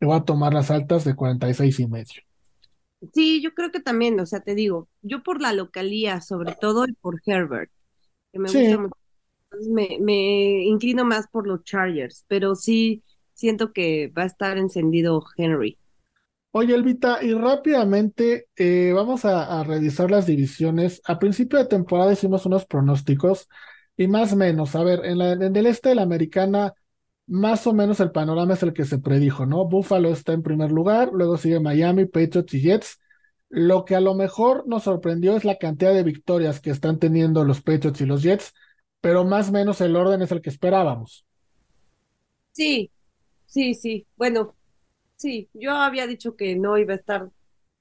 y 0.00 0.06
voy 0.06 0.16
a 0.18 0.24
tomar 0.24 0.54
las 0.54 0.70
altas 0.70 1.04
de 1.04 1.16
46 1.16 1.80
y 1.80 1.88
medio. 1.88 2.22
Sí, 3.14 3.40
yo 3.42 3.54
creo 3.54 3.70
que 3.70 3.80
también, 3.80 4.20
o 4.20 4.26
sea, 4.26 4.40
te 4.40 4.54
digo, 4.54 4.88
yo 5.02 5.22
por 5.22 5.40
la 5.40 5.52
localía, 5.54 6.20
sobre 6.20 6.54
todo, 6.54 6.84
y 6.86 6.92
por 6.94 7.20
Herbert, 7.24 7.70
que 8.32 8.40
me 8.40 8.50
sí. 8.50 8.58
gusta 8.58 8.78
mucho. 8.78 8.94
Me, 9.70 9.98
me 10.02 10.64
inclino 10.64 11.04
más 11.06 11.28
por 11.28 11.46
los 11.48 11.64
Chargers, 11.64 12.24
pero 12.28 12.56
sí 12.56 13.04
siento 13.34 13.72
que 13.74 14.08
va 14.08 14.24
a 14.24 14.26
estar 14.26 14.58
encendido 14.58 15.24
Henry. 15.38 15.79
Oye, 16.52 16.74
Elvita, 16.74 17.22
y 17.22 17.32
rápidamente 17.32 18.48
eh, 18.56 18.92
vamos 18.92 19.24
a, 19.24 19.62
revisar 19.62 20.10
las 20.10 20.26
divisiones. 20.26 21.00
A 21.04 21.18
principio 21.20 21.60
de 21.60 21.66
temporada 21.66 22.12
hicimos 22.12 22.44
unos 22.44 22.66
pronósticos 22.66 23.48
y 23.96 24.08
más 24.08 24.32
o 24.32 24.36
menos, 24.36 24.74
a 24.74 24.82
ver, 24.82 25.04
en, 25.04 25.18
la, 25.18 25.32
en 25.32 25.54
el 25.54 25.66
este 25.66 25.90
de 25.90 25.94
la 25.94 26.02
americana, 26.02 26.74
más 27.28 27.66
o 27.68 27.72
menos 27.72 28.00
el 28.00 28.10
panorama 28.10 28.54
es 28.54 28.62
el 28.64 28.72
que 28.72 28.84
se 28.84 28.98
predijo, 28.98 29.46
¿no? 29.46 29.68
Buffalo 29.68 30.10
está 30.10 30.32
en 30.32 30.42
primer 30.42 30.72
lugar, 30.72 31.10
luego 31.12 31.36
sigue 31.36 31.60
Miami, 31.60 32.06
Patriots 32.06 32.52
y 32.54 32.60
Jets. 32.62 32.98
Lo 33.48 33.84
que 33.84 33.94
a 33.94 34.00
lo 34.00 34.14
mejor 34.14 34.66
nos 34.66 34.84
sorprendió 34.84 35.36
es 35.36 35.44
la 35.44 35.56
cantidad 35.56 35.94
de 35.94 36.02
victorias 36.02 36.60
que 36.60 36.70
están 36.70 36.98
teniendo 36.98 37.44
los 37.44 37.62
Patriots 37.62 38.00
y 38.00 38.06
los 38.06 38.22
Jets. 38.22 38.52
pero 39.00 39.24
más 39.24 39.50
o 39.50 39.52
menos 39.52 39.80
el 39.80 39.94
orden 39.94 40.22
es 40.22 40.32
el 40.32 40.42
que 40.42 40.50
esperábamos. 40.50 41.24
Sí, 42.52 42.90
sí, 43.46 43.74
sí. 43.74 44.06
Bueno, 44.16 44.54
sí, 45.20 45.50
yo 45.52 45.72
había 45.72 46.06
dicho 46.06 46.34
que 46.34 46.56
no 46.56 46.78
iba 46.78 46.94
a 46.94 46.96
estar, 46.96 47.28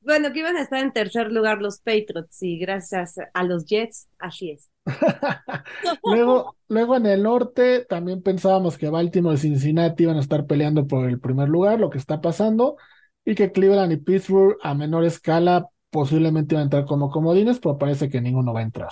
bueno, 0.01 0.31
que 0.33 0.39
iban 0.39 0.57
a 0.57 0.61
estar 0.61 0.83
en 0.83 0.91
tercer 0.91 1.31
lugar 1.31 1.61
los 1.61 1.79
Patriots 1.79 2.43
y 2.43 2.59
gracias 2.59 3.15
a 3.33 3.43
los 3.43 3.65
Jets, 3.65 4.09
así 4.19 4.51
es. 4.51 4.69
luego, 6.03 6.55
luego 6.67 6.97
en 6.97 7.05
el 7.05 7.23
norte 7.23 7.85
también 7.85 8.21
pensábamos 8.21 8.77
que 8.77 8.89
Baltimore 8.89 9.35
y 9.35 9.39
Cincinnati 9.39 10.03
iban 10.03 10.17
a 10.17 10.21
estar 10.21 10.45
peleando 10.45 10.85
por 10.85 11.07
el 11.07 11.19
primer 11.19 11.47
lugar, 11.47 11.79
lo 11.79 11.89
que 11.89 11.97
está 11.97 12.19
pasando, 12.19 12.75
y 13.23 13.35
que 13.35 13.51
Cleveland 13.51 13.93
y 13.93 13.97
Pittsburgh 13.97 14.57
a 14.61 14.73
menor 14.73 15.05
escala 15.05 15.67
posiblemente 15.91 16.55
iban 16.55 16.63
a 16.63 16.65
entrar 16.65 16.85
como 16.85 17.09
comodines, 17.09 17.59
pero 17.59 17.77
parece 17.77 18.09
que 18.09 18.21
ninguno 18.21 18.53
va 18.53 18.59
a 18.59 18.63
entrar. 18.63 18.91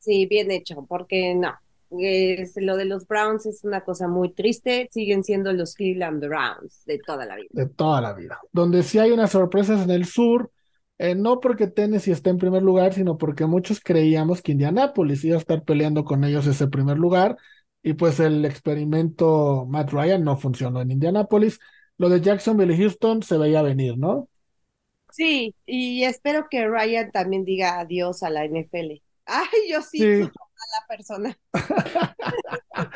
Sí, 0.00 0.26
bien 0.26 0.50
hecho, 0.50 0.84
porque 0.86 1.34
no, 1.34 1.54
es, 2.00 2.52
lo 2.56 2.76
de 2.76 2.84
los 2.84 3.06
Browns 3.06 3.46
es 3.46 3.64
una 3.64 3.82
cosa 3.82 4.08
muy 4.08 4.32
triste, 4.32 4.88
siguen 4.92 5.24
siendo 5.24 5.52
los 5.52 5.74
Cleveland 5.74 6.24
Browns 6.24 6.84
de 6.84 6.98
toda 6.98 7.26
la 7.26 7.36
vida. 7.36 7.48
De 7.50 7.66
toda 7.66 8.00
la 8.00 8.12
vida. 8.12 8.38
Donde 8.52 8.82
sí 8.82 8.98
hay 8.98 9.10
unas 9.10 9.32
sorpresas 9.32 9.84
en 9.84 9.90
el 9.90 10.04
sur, 10.06 10.50
eh, 10.98 11.14
no 11.14 11.40
porque 11.40 11.66
Tennessee 11.66 12.12
esté 12.12 12.30
en 12.30 12.38
primer 12.38 12.62
lugar, 12.62 12.94
sino 12.94 13.18
porque 13.18 13.46
muchos 13.46 13.80
creíamos 13.80 14.42
que 14.42 14.52
Indianapolis 14.52 15.24
iba 15.24 15.36
a 15.36 15.40
estar 15.40 15.64
peleando 15.64 16.04
con 16.04 16.24
ellos 16.24 16.46
ese 16.46 16.68
primer 16.68 16.98
lugar, 16.98 17.36
y 17.82 17.92
pues 17.92 18.18
el 18.18 18.44
experimento 18.46 19.66
Matt 19.68 19.90
Ryan 19.92 20.24
no 20.24 20.38
funcionó 20.38 20.80
en 20.80 20.90
Indianapolis. 20.90 21.60
Lo 21.98 22.08
de 22.08 22.20
Jacksonville 22.20 22.74
y 22.74 22.78
Houston 22.78 23.22
se 23.22 23.36
veía 23.36 23.60
venir, 23.60 23.98
¿no? 23.98 24.28
Sí, 25.10 25.54
y 25.64 26.02
espero 26.02 26.46
que 26.50 26.66
Ryan 26.66 27.12
también 27.12 27.44
diga 27.44 27.78
adiós 27.78 28.22
a 28.22 28.30
la 28.30 28.44
NFL. 28.46 29.02
Ay, 29.26 29.70
yo 29.70 29.80
sí, 29.82 30.02
a 30.02 30.30
la 30.72 30.86
persona. 30.86 31.38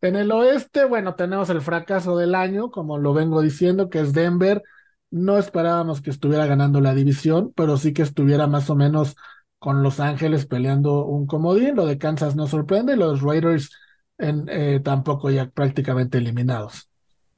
en 0.00 0.16
el 0.16 0.30
oeste, 0.32 0.84
bueno, 0.84 1.14
tenemos 1.14 1.50
el 1.50 1.60
fracaso 1.60 2.16
del 2.16 2.34
año, 2.34 2.70
como 2.70 2.98
lo 2.98 3.12
vengo 3.14 3.40
diciendo, 3.42 3.90
que 3.90 4.00
es 4.00 4.12
Denver. 4.12 4.62
No 5.10 5.38
esperábamos 5.38 6.00
que 6.02 6.10
estuviera 6.10 6.46
ganando 6.46 6.80
la 6.80 6.94
división, 6.94 7.52
pero 7.54 7.76
sí 7.76 7.92
que 7.92 8.02
estuviera 8.02 8.46
más 8.46 8.68
o 8.70 8.76
menos 8.76 9.16
con 9.58 9.82
Los 9.82 9.98
Ángeles 9.98 10.46
peleando 10.46 11.06
un 11.06 11.26
comodín. 11.26 11.76
Lo 11.76 11.86
de 11.86 11.98
Kansas 11.98 12.36
no 12.36 12.46
sorprende, 12.46 12.96
los 12.96 13.22
Raiders 13.22 13.70
en, 14.18 14.46
eh, 14.48 14.80
tampoco 14.84 15.30
ya 15.30 15.50
prácticamente 15.50 16.18
eliminados. 16.18 16.90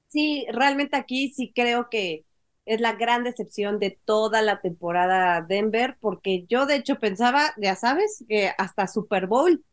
Sí, 0.08 0.46
realmente 0.52 0.96
aquí 0.96 1.30
sí 1.30 1.52
creo 1.54 1.88
que 1.90 2.25
es 2.66 2.80
la 2.80 2.94
gran 2.94 3.24
decepción 3.24 3.78
de 3.78 3.98
toda 4.04 4.42
la 4.42 4.60
temporada 4.60 5.40
Denver, 5.40 5.96
porque 6.00 6.44
yo 6.48 6.66
de 6.66 6.76
hecho 6.76 6.96
pensaba, 6.96 7.54
ya 7.56 7.76
sabes, 7.76 8.24
que 8.28 8.50
hasta 8.58 8.88
Super 8.88 9.28
Bowl, 9.28 9.64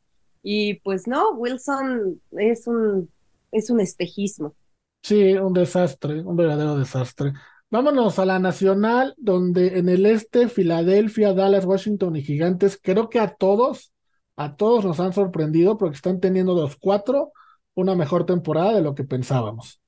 y 0.43 0.75
pues 0.75 1.07
no, 1.07 1.31
Wilson 1.31 2.21
es 2.31 2.67
un, 2.67 3.09
es 3.51 3.69
un 3.69 3.79
espejismo. 3.79 4.55
Sí, 5.01 5.33
un 5.33 5.53
desastre, 5.53 6.21
un 6.21 6.35
verdadero 6.35 6.77
desastre. 6.77 7.33
Vámonos 7.69 8.19
a 8.19 8.25
la 8.25 8.39
nacional, 8.39 9.15
donde 9.17 9.79
en 9.79 9.89
el 9.89 10.05
este, 10.05 10.47
Filadelfia, 10.47 11.33
Dallas, 11.33 11.65
Washington 11.65 12.15
y 12.15 12.21
Gigantes, 12.21 12.79
creo 12.81 13.09
que 13.09 13.19
a 13.19 13.33
todos, 13.33 13.91
a 14.35 14.55
todos 14.55 14.85
nos 14.85 14.99
han 14.99 15.11
sorprendido 15.11 15.77
porque 15.77 15.95
están 15.95 16.19
teniendo 16.19 16.53
los 16.53 16.75
cuatro 16.75 17.31
una 17.73 17.95
mejor 17.95 18.25
temporada 18.25 18.75
de 18.75 18.81
lo 18.81 18.93
que 18.93 19.03
pensábamos. 19.03 19.82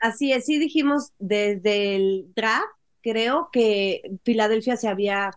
Así 0.00 0.32
es, 0.32 0.46
sí 0.46 0.58
dijimos 0.58 1.12
desde 1.18 1.96
el 1.96 2.32
draft, 2.34 2.66
creo 3.02 3.48
que 3.52 4.02
Filadelfia 4.24 4.76
se 4.76 4.88
había 4.88 5.30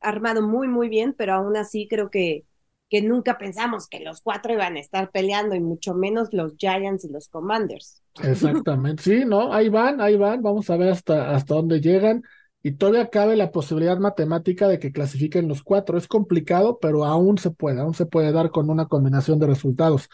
armado 0.00 0.42
muy, 0.42 0.68
muy 0.68 0.88
bien, 0.88 1.14
pero 1.16 1.34
aún 1.34 1.56
así 1.56 1.86
creo 1.88 2.10
que, 2.10 2.44
que 2.88 3.02
nunca 3.02 3.38
pensamos 3.38 3.88
que 3.88 4.00
los 4.00 4.20
cuatro 4.22 4.52
iban 4.52 4.76
a 4.76 4.80
estar 4.80 5.10
peleando 5.10 5.54
y 5.54 5.60
mucho 5.60 5.94
menos 5.94 6.28
los 6.32 6.54
Giants 6.56 7.04
y 7.04 7.12
los 7.12 7.28
Commanders. 7.28 8.02
Exactamente, 8.22 9.02
sí, 9.02 9.24
¿no? 9.24 9.52
Ahí 9.52 9.68
van, 9.68 10.00
ahí 10.00 10.16
van, 10.16 10.42
vamos 10.42 10.70
a 10.70 10.76
ver 10.76 10.90
hasta, 10.90 11.34
hasta 11.34 11.54
dónde 11.54 11.80
llegan 11.80 12.22
y 12.62 12.72
todavía 12.72 13.10
cabe 13.10 13.36
la 13.36 13.52
posibilidad 13.52 13.98
matemática 13.98 14.68
de 14.68 14.78
que 14.78 14.92
clasifiquen 14.92 15.48
los 15.48 15.62
cuatro. 15.62 15.98
Es 15.98 16.08
complicado, 16.08 16.78
pero 16.80 17.04
aún 17.04 17.38
se 17.38 17.50
puede, 17.50 17.80
aún 17.80 17.94
se 17.94 18.06
puede 18.06 18.32
dar 18.32 18.50
con 18.50 18.70
una 18.70 18.86
combinación 18.86 19.38
de 19.38 19.46
resultados. 19.46 20.08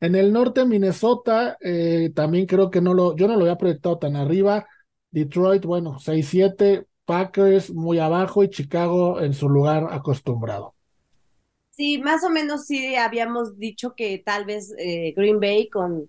En 0.00 0.14
el 0.14 0.32
norte, 0.32 0.64
Minnesota, 0.64 1.58
eh, 1.60 2.10
también 2.14 2.46
creo 2.46 2.70
que 2.70 2.80
no 2.80 2.94
lo, 2.94 3.14
yo 3.16 3.28
no 3.28 3.36
lo 3.36 3.42
había 3.42 3.58
proyectado 3.58 3.98
tan 3.98 4.16
arriba. 4.16 4.66
Detroit, 5.10 5.64
bueno, 5.64 5.98
6-7, 5.98 6.86
Packers 7.04 7.70
muy 7.70 7.98
abajo 7.98 8.42
y 8.42 8.50
Chicago 8.50 9.20
en 9.20 9.34
su 9.34 9.48
lugar 9.48 9.88
acostumbrado. 9.90 10.74
Sí, 11.70 11.98
más 11.98 12.24
o 12.24 12.30
menos 12.30 12.66
sí 12.66 12.94
habíamos 12.94 13.58
dicho 13.58 13.94
que 13.94 14.22
tal 14.24 14.44
vez 14.44 14.72
eh, 14.78 15.12
Green 15.16 15.40
Bay 15.40 15.68
con 15.68 16.08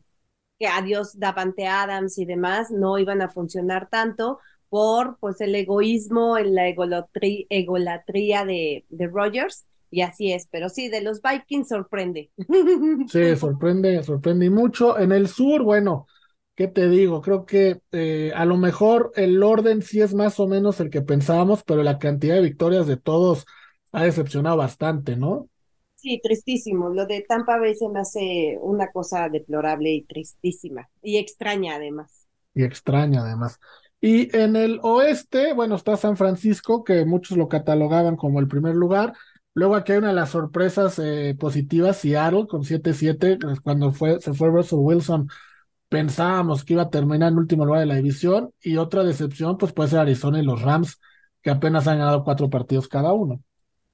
que 0.60 0.68
adiós 0.68 1.18
Davante 1.18 1.66
Adams 1.68 2.18
y 2.20 2.26
demás 2.26 2.70
no 2.72 3.00
iban 3.00 3.22
a 3.22 3.30
funcionar 3.30 3.90
tanto 3.90 4.40
por 4.70 5.18
pues 5.20 5.42
el 5.42 5.56
egoísmo, 5.56 6.38
la 6.38 6.68
egolatría, 6.68 8.46
de, 8.46 8.86
de 8.90 9.08
Rogers 9.08 9.66
y 9.92 10.02
así 10.02 10.32
es, 10.34 10.48
pero 10.52 10.70
sí, 10.70 10.90
de 10.90 11.02
los 11.02 11.22
Vikings 11.22 11.68
sorprende. 11.68 12.32
Sí, 13.06 13.36
sorprende, 13.36 14.02
sorprende 14.04 14.46
y 14.46 14.50
mucho. 14.50 14.98
En 14.98 15.12
el 15.12 15.28
sur, 15.28 15.64
bueno, 15.64 16.08
¿qué 16.56 16.68
te 16.68 16.88
digo? 16.90 17.22
Creo 17.22 17.46
que 17.46 17.82
eh, 17.92 18.32
a 18.36 18.46
lo 18.46 18.58
mejor 18.58 19.12
el 19.16 19.44
orden 19.44 19.82
sí 19.82 20.02
es 20.02 20.14
más 20.14 20.40
o 20.40 20.48
menos 20.48 20.80
el 20.80 20.90
que 20.90 21.02
pensábamos, 21.02 21.64
pero 21.64 21.84
la 21.84 22.00
cantidad 22.00 22.36
de 22.36 22.42
victorias 22.42 22.88
de 22.88 22.98
todos 22.98 23.46
ha 23.92 24.04
decepcionado 24.04 24.58
bastante, 24.58 25.18
¿no? 25.18 25.50
Sí, 25.96 26.20
tristísimo. 26.22 26.90
Lo 26.90 27.06
de 27.06 27.22
Tampa 27.28 27.60
Bay 27.60 27.76
se 27.76 27.88
me 27.90 28.00
hace 28.00 28.58
una 28.62 28.92
cosa 28.92 29.30
deplorable 29.30 29.92
y 29.92 30.04
tristísima. 30.04 30.90
Y 31.02 31.18
extraña 31.18 31.76
además. 31.76 32.28
Y 32.54 32.64
extraña 32.64 33.22
además. 33.22 33.60
Y 34.02 34.36
en 34.36 34.56
el 34.56 34.80
oeste, 34.84 35.54
bueno, 35.54 35.76
está 35.76 35.96
San 35.96 36.18
Francisco, 36.18 36.84
que 36.84 37.06
muchos 37.06 37.38
lo 37.38 37.48
catalogaban 37.48 38.16
como 38.18 38.40
el 38.40 38.48
primer 38.48 38.76
lugar 38.76 39.14
Luego 39.54 39.76
aquí 39.76 39.92
hay 39.92 39.98
una 39.98 40.10
de 40.10 40.14
las 40.14 40.30
sorpresas 40.30 40.98
eh, 41.00 41.36
positivas, 41.38 41.98
Seattle 41.98 42.48
con 42.48 42.64
7-7, 42.64 43.38
pues, 43.38 43.60
cuando 43.60 43.92
fue, 43.92 44.22
se 44.22 44.34
fue 44.34 44.50
Russell 44.50 44.80
Wilson, 44.80 45.28
pensábamos 45.90 46.64
que 46.64 46.74
iba 46.74 46.84
a 46.84 46.90
terminar 46.90 47.32
en 47.32 47.38
último 47.38 47.66
lugar 47.66 47.82
de 47.82 47.86
la 47.88 47.96
división, 47.96 48.52
y 48.62 48.78
otra 48.78 49.04
decepción 49.04 49.58
pues 49.58 49.74
puede 49.74 49.90
ser 49.90 50.00
Arizona 50.00 50.40
y 50.40 50.46
los 50.46 50.62
Rams, 50.62 51.00
que 51.42 51.50
apenas 51.50 51.88
han 51.88 51.98
ganado 51.98 52.24
cuatro 52.24 52.50
partidos 52.50 52.88
cada 52.88 53.12
uno. 53.12 53.42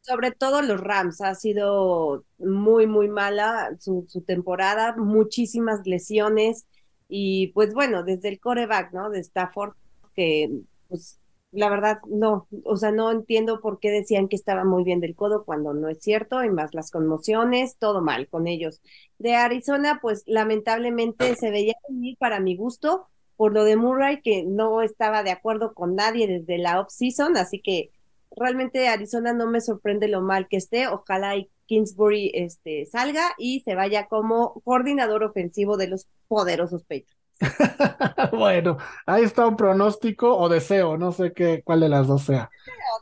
Sobre 0.02 0.32
todo 0.32 0.62
los 0.62 0.80
Rams, 0.80 1.22
ha 1.22 1.34
sido 1.34 2.24
muy, 2.38 2.86
muy 2.86 3.10
mala 3.10 3.76
su, 3.80 4.06
su 4.08 4.22
temporada, 4.22 4.96
muchísimas 4.96 5.82
lesiones, 5.86 6.68
y 7.10 7.48
pues 7.48 7.74
bueno, 7.74 8.04
desde 8.04 8.30
el 8.30 8.40
coreback, 8.40 8.94
¿no? 8.94 9.10
De 9.10 9.20
Stafford, 9.20 9.74
que 10.14 10.52
pues 10.88 11.20
la 11.52 11.70
verdad 11.70 12.00
no, 12.08 12.48
o 12.64 12.78
sea, 12.78 12.92
no 12.92 13.12
entiendo 13.12 13.62
por 13.62 13.80
qué 13.80 13.90
decían 13.92 14.28
que 14.28 14.36
estaba 14.36 14.64
muy 14.66 14.84
bien 14.84 15.00
del 15.00 15.16
codo 15.16 15.46
cuando 15.46 15.74
no 15.74 15.90
es 15.90 16.00
cierto, 16.02 16.44
y 16.44 16.50
más 16.50 16.74
las 16.74 16.92
conmociones, 16.92 17.78
todo 17.78 18.02
mal 18.02 18.28
con 18.28 18.48
ellos. 18.48 18.82
De 19.18 19.36
Arizona, 19.36 20.00
pues 20.02 20.24
lamentablemente 20.26 21.36
se 21.36 21.52
veía 21.52 21.74
venir 21.90 22.18
para 22.18 22.40
mi 22.40 22.56
gusto 22.56 23.08
por 23.38 23.54
lo 23.54 23.64
de 23.64 23.76
Murray, 23.78 24.22
que 24.22 24.44
no 24.44 24.82
estaba 24.82 25.24
de 25.24 25.32
acuerdo 25.32 25.74
con 25.74 25.96
nadie 25.96 26.28
desde 26.28 26.58
la 26.58 26.80
off-season, 26.82 27.38
así 27.38 27.62
que 27.62 27.92
realmente 28.36 28.88
Arizona 28.88 29.34
no 29.34 29.48
me 29.48 29.62
sorprende 29.62 30.08
lo 30.08 30.22
mal 30.22 30.48
que 30.48 30.58
esté, 30.58 30.88
ojalá 30.88 31.36
y 31.38 31.50
Kingsbury 31.68 32.32
este, 32.34 32.86
salga 32.88 33.30
y 33.38 33.62
se 33.62 33.76
vaya 33.76 34.08
como 34.08 34.62
coordinador 34.62 35.24
ofensivo 35.24 35.78
de 35.78 35.88
los 35.88 36.08
poderosos 36.28 36.84
Patriots. 36.84 37.17
bueno, 38.32 38.78
ahí 39.06 39.24
está 39.24 39.48
un 39.48 39.56
pronóstico 39.56 40.36
o 40.36 40.50
deseo, 40.50 40.98
no 40.98 41.12
sé 41.12 41.34
qué, 41.34 41.62
cuál 41.64 41.82
de 41.82 41.90
las 41.90 42.08
dos 42.08 42.24
sea. 42.24 42.50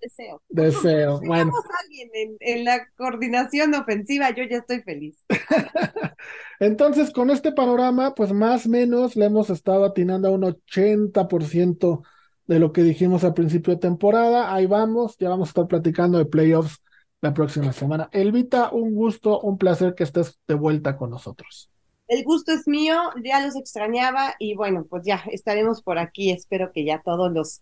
Deseo, 0.01 0.41
deseo. 0.49 0.79
Deseo, 0.79 1.19
bueno. 1.25 1.51
alguien 1.83 2.37
en, 2.39 2.65
la 2.65 2.87
coordinación 2.95 3.73
ofensiva, 3.75 4.29
yo 4.31 4.43
ya 4.43 4.57
estoy 4.57 4.81
feliz. 4.81 5.17
Entonces, 6.59 7.11
con 7.11 7.29
este 7.29 7.51
panorama, 7.51 8.13
pues 8.13 8.33
más 8.33 8.65
o 8.65 8.69
menos 8.69 9.15
le 9.15 9.25
hemos 9.25 9.49
estado 9.49 9.85
atinando 9.85 10.27
a 10.27 10.31
un 10.31 10.43
80% 10.43 12.03
de 12.47 12.59
lo 12.59 12.71
que 12.71 12.83
dijimos 12.83 13.23
al 13.23 13.33
principio 13.33 13.73
de 13.73 13.79
temporada. 13.79 14.53
Ahí 14.53 14.65
vamos, 14.65 15.17
ya 15.17 15.29
vamos 15.29 15.49
a 15.49 15.51
estar 15.51 15.67
platicando 15.67 16.17
de 16.17 16.25
playoffs 16.25 16.81
la 17.21 17.33
próxima 17.33 17.73
semana. 17.73 18.09
Elvita, 18.11 18.69
un 18.71 18.93
gusto, 18.93 19.39
un 19.41 19.57
placer 19.57 19.95
que 19.95 20.03
estés 20.03 20.39
de 20.47 20.53
vuelta 20.53 20.95
con 20.95 21.09
nosotros. 21.09 21.71
El 22.07 22.23
gusto 22.23 22.51
es 22.51 22.67
mío, 22.67 22.95
ya 23.23 23.45
los 23.45 23.55
extrañaba 23.55 24.35
y 24.39 24.55
bueno, 24.55 24.85
pues 24.89 25.03
ya 25.05 25.23
estaremos 25.31 25.81
por 25.81 25.97
aquí. 25.97 26.31
Espero 26.31 26.71
que 26.71 26.85
ya 26.85 27.01
todos 27.03 27.31
los, 27.31 27.61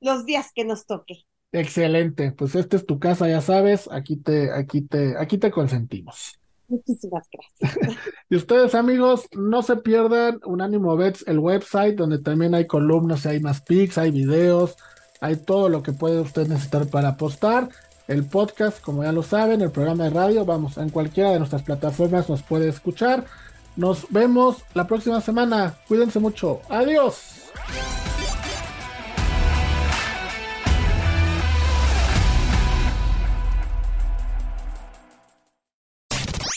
los 0.00 0.24
días 0.24 0.50
que 0.54 0.64
nos 0.64 0.86
toque. 0.86 1.24
Excelente, 1.52 2.32
pues 2.32 2.56
esta 2.56 2.76
es 2.76 2.84
tu 2.84 2.98
casa, 2.98 3.28
ya 3.28 3.40
sabes, 3.40 3.88
aquí 3.92 4.16
te, 4.16 4.50
aquí 4.50 4.80
te, 4.82 5.16
aquí 5.16 5.38
te 5.38 5.52
consentimos. 5.52 6.36
Muchísimas 6.66 7.28
gracias. 7.30 7.98
y 8.30 8.34
ustedes, 8.34 8.74
amigos, 8.74 9.28
no 9.36 9.62
se 9.62 9.76
pierdan 9.76 10.40
Unánimo 10.44 10.96
Bets, 10.96 11.24
el 11.28 11.38
website 11.38 11.94
donde 11.94 12.18
también 12.18 12.56
hay 12.56 12.66
columnas, 12.66 13.24
hay 13.26 13.38
más 13.38 13.60
pics, 13.60 13.98
hay 13.98 14.10
videos, 14.10 14.76
hay 15.20 15.36
todo 15.36 15.68
lo 15.68 15.82
que 15.82 15.92
puede 15.92 16.20
usted 16.20 16.48
necesitar 16.48 16.88
para 16.88 17.10
apostar. 17.10 17.68
el 18.08 18.24
podcast, 18.24 18.82
como 18.82 19.04
ya 19.04 19.12
lo 19.12 19.22
saben, 19.22 19.60
el 19.60 19.70
programa 19.70 20.04
de 20.04 20.10
radio, 20.10 20.44
vamos, 20.44 20.76
en 20.76 20.90
cualquiera 20.90 21.30
de 21.30 21.38
nuestras 21.38 21.62
plataformas 21.62 22.28
nos 22.28 22.42
puede 22.42 22.68
escuchar. 22.68 23.26
Nos 23.76 24.06
vemos 24.10 24.58
la 24.74 24.86
próxima 24.86 25.20
semana. 25.20 25.74
Cuídense 25.88 26.20
mucho. 26.20 26.60
Adiós. 26.68 27.34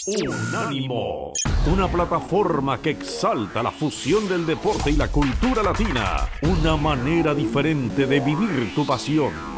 Unánimo, 0.08 1.34
una 1.70 1.90
plataforma 1.90 2.78
que 2.82 2.92
exalta 2.92 3.62
la 3.62 3.72
fusión 3.72 4.30
del 4.30 4.46
deporte 4.46 4.90
y 4.90 4.96
la 4.96 5.10
cultura 5.10 5.62
latina, 5.62 6.30
una 6.44 6.78
manera 6.78 7.36
diferente 7.36 8.06
de 8.06 8.22
vivir 8.22 8.74
tu 8.74 8.86
pasión. 8.86 9.57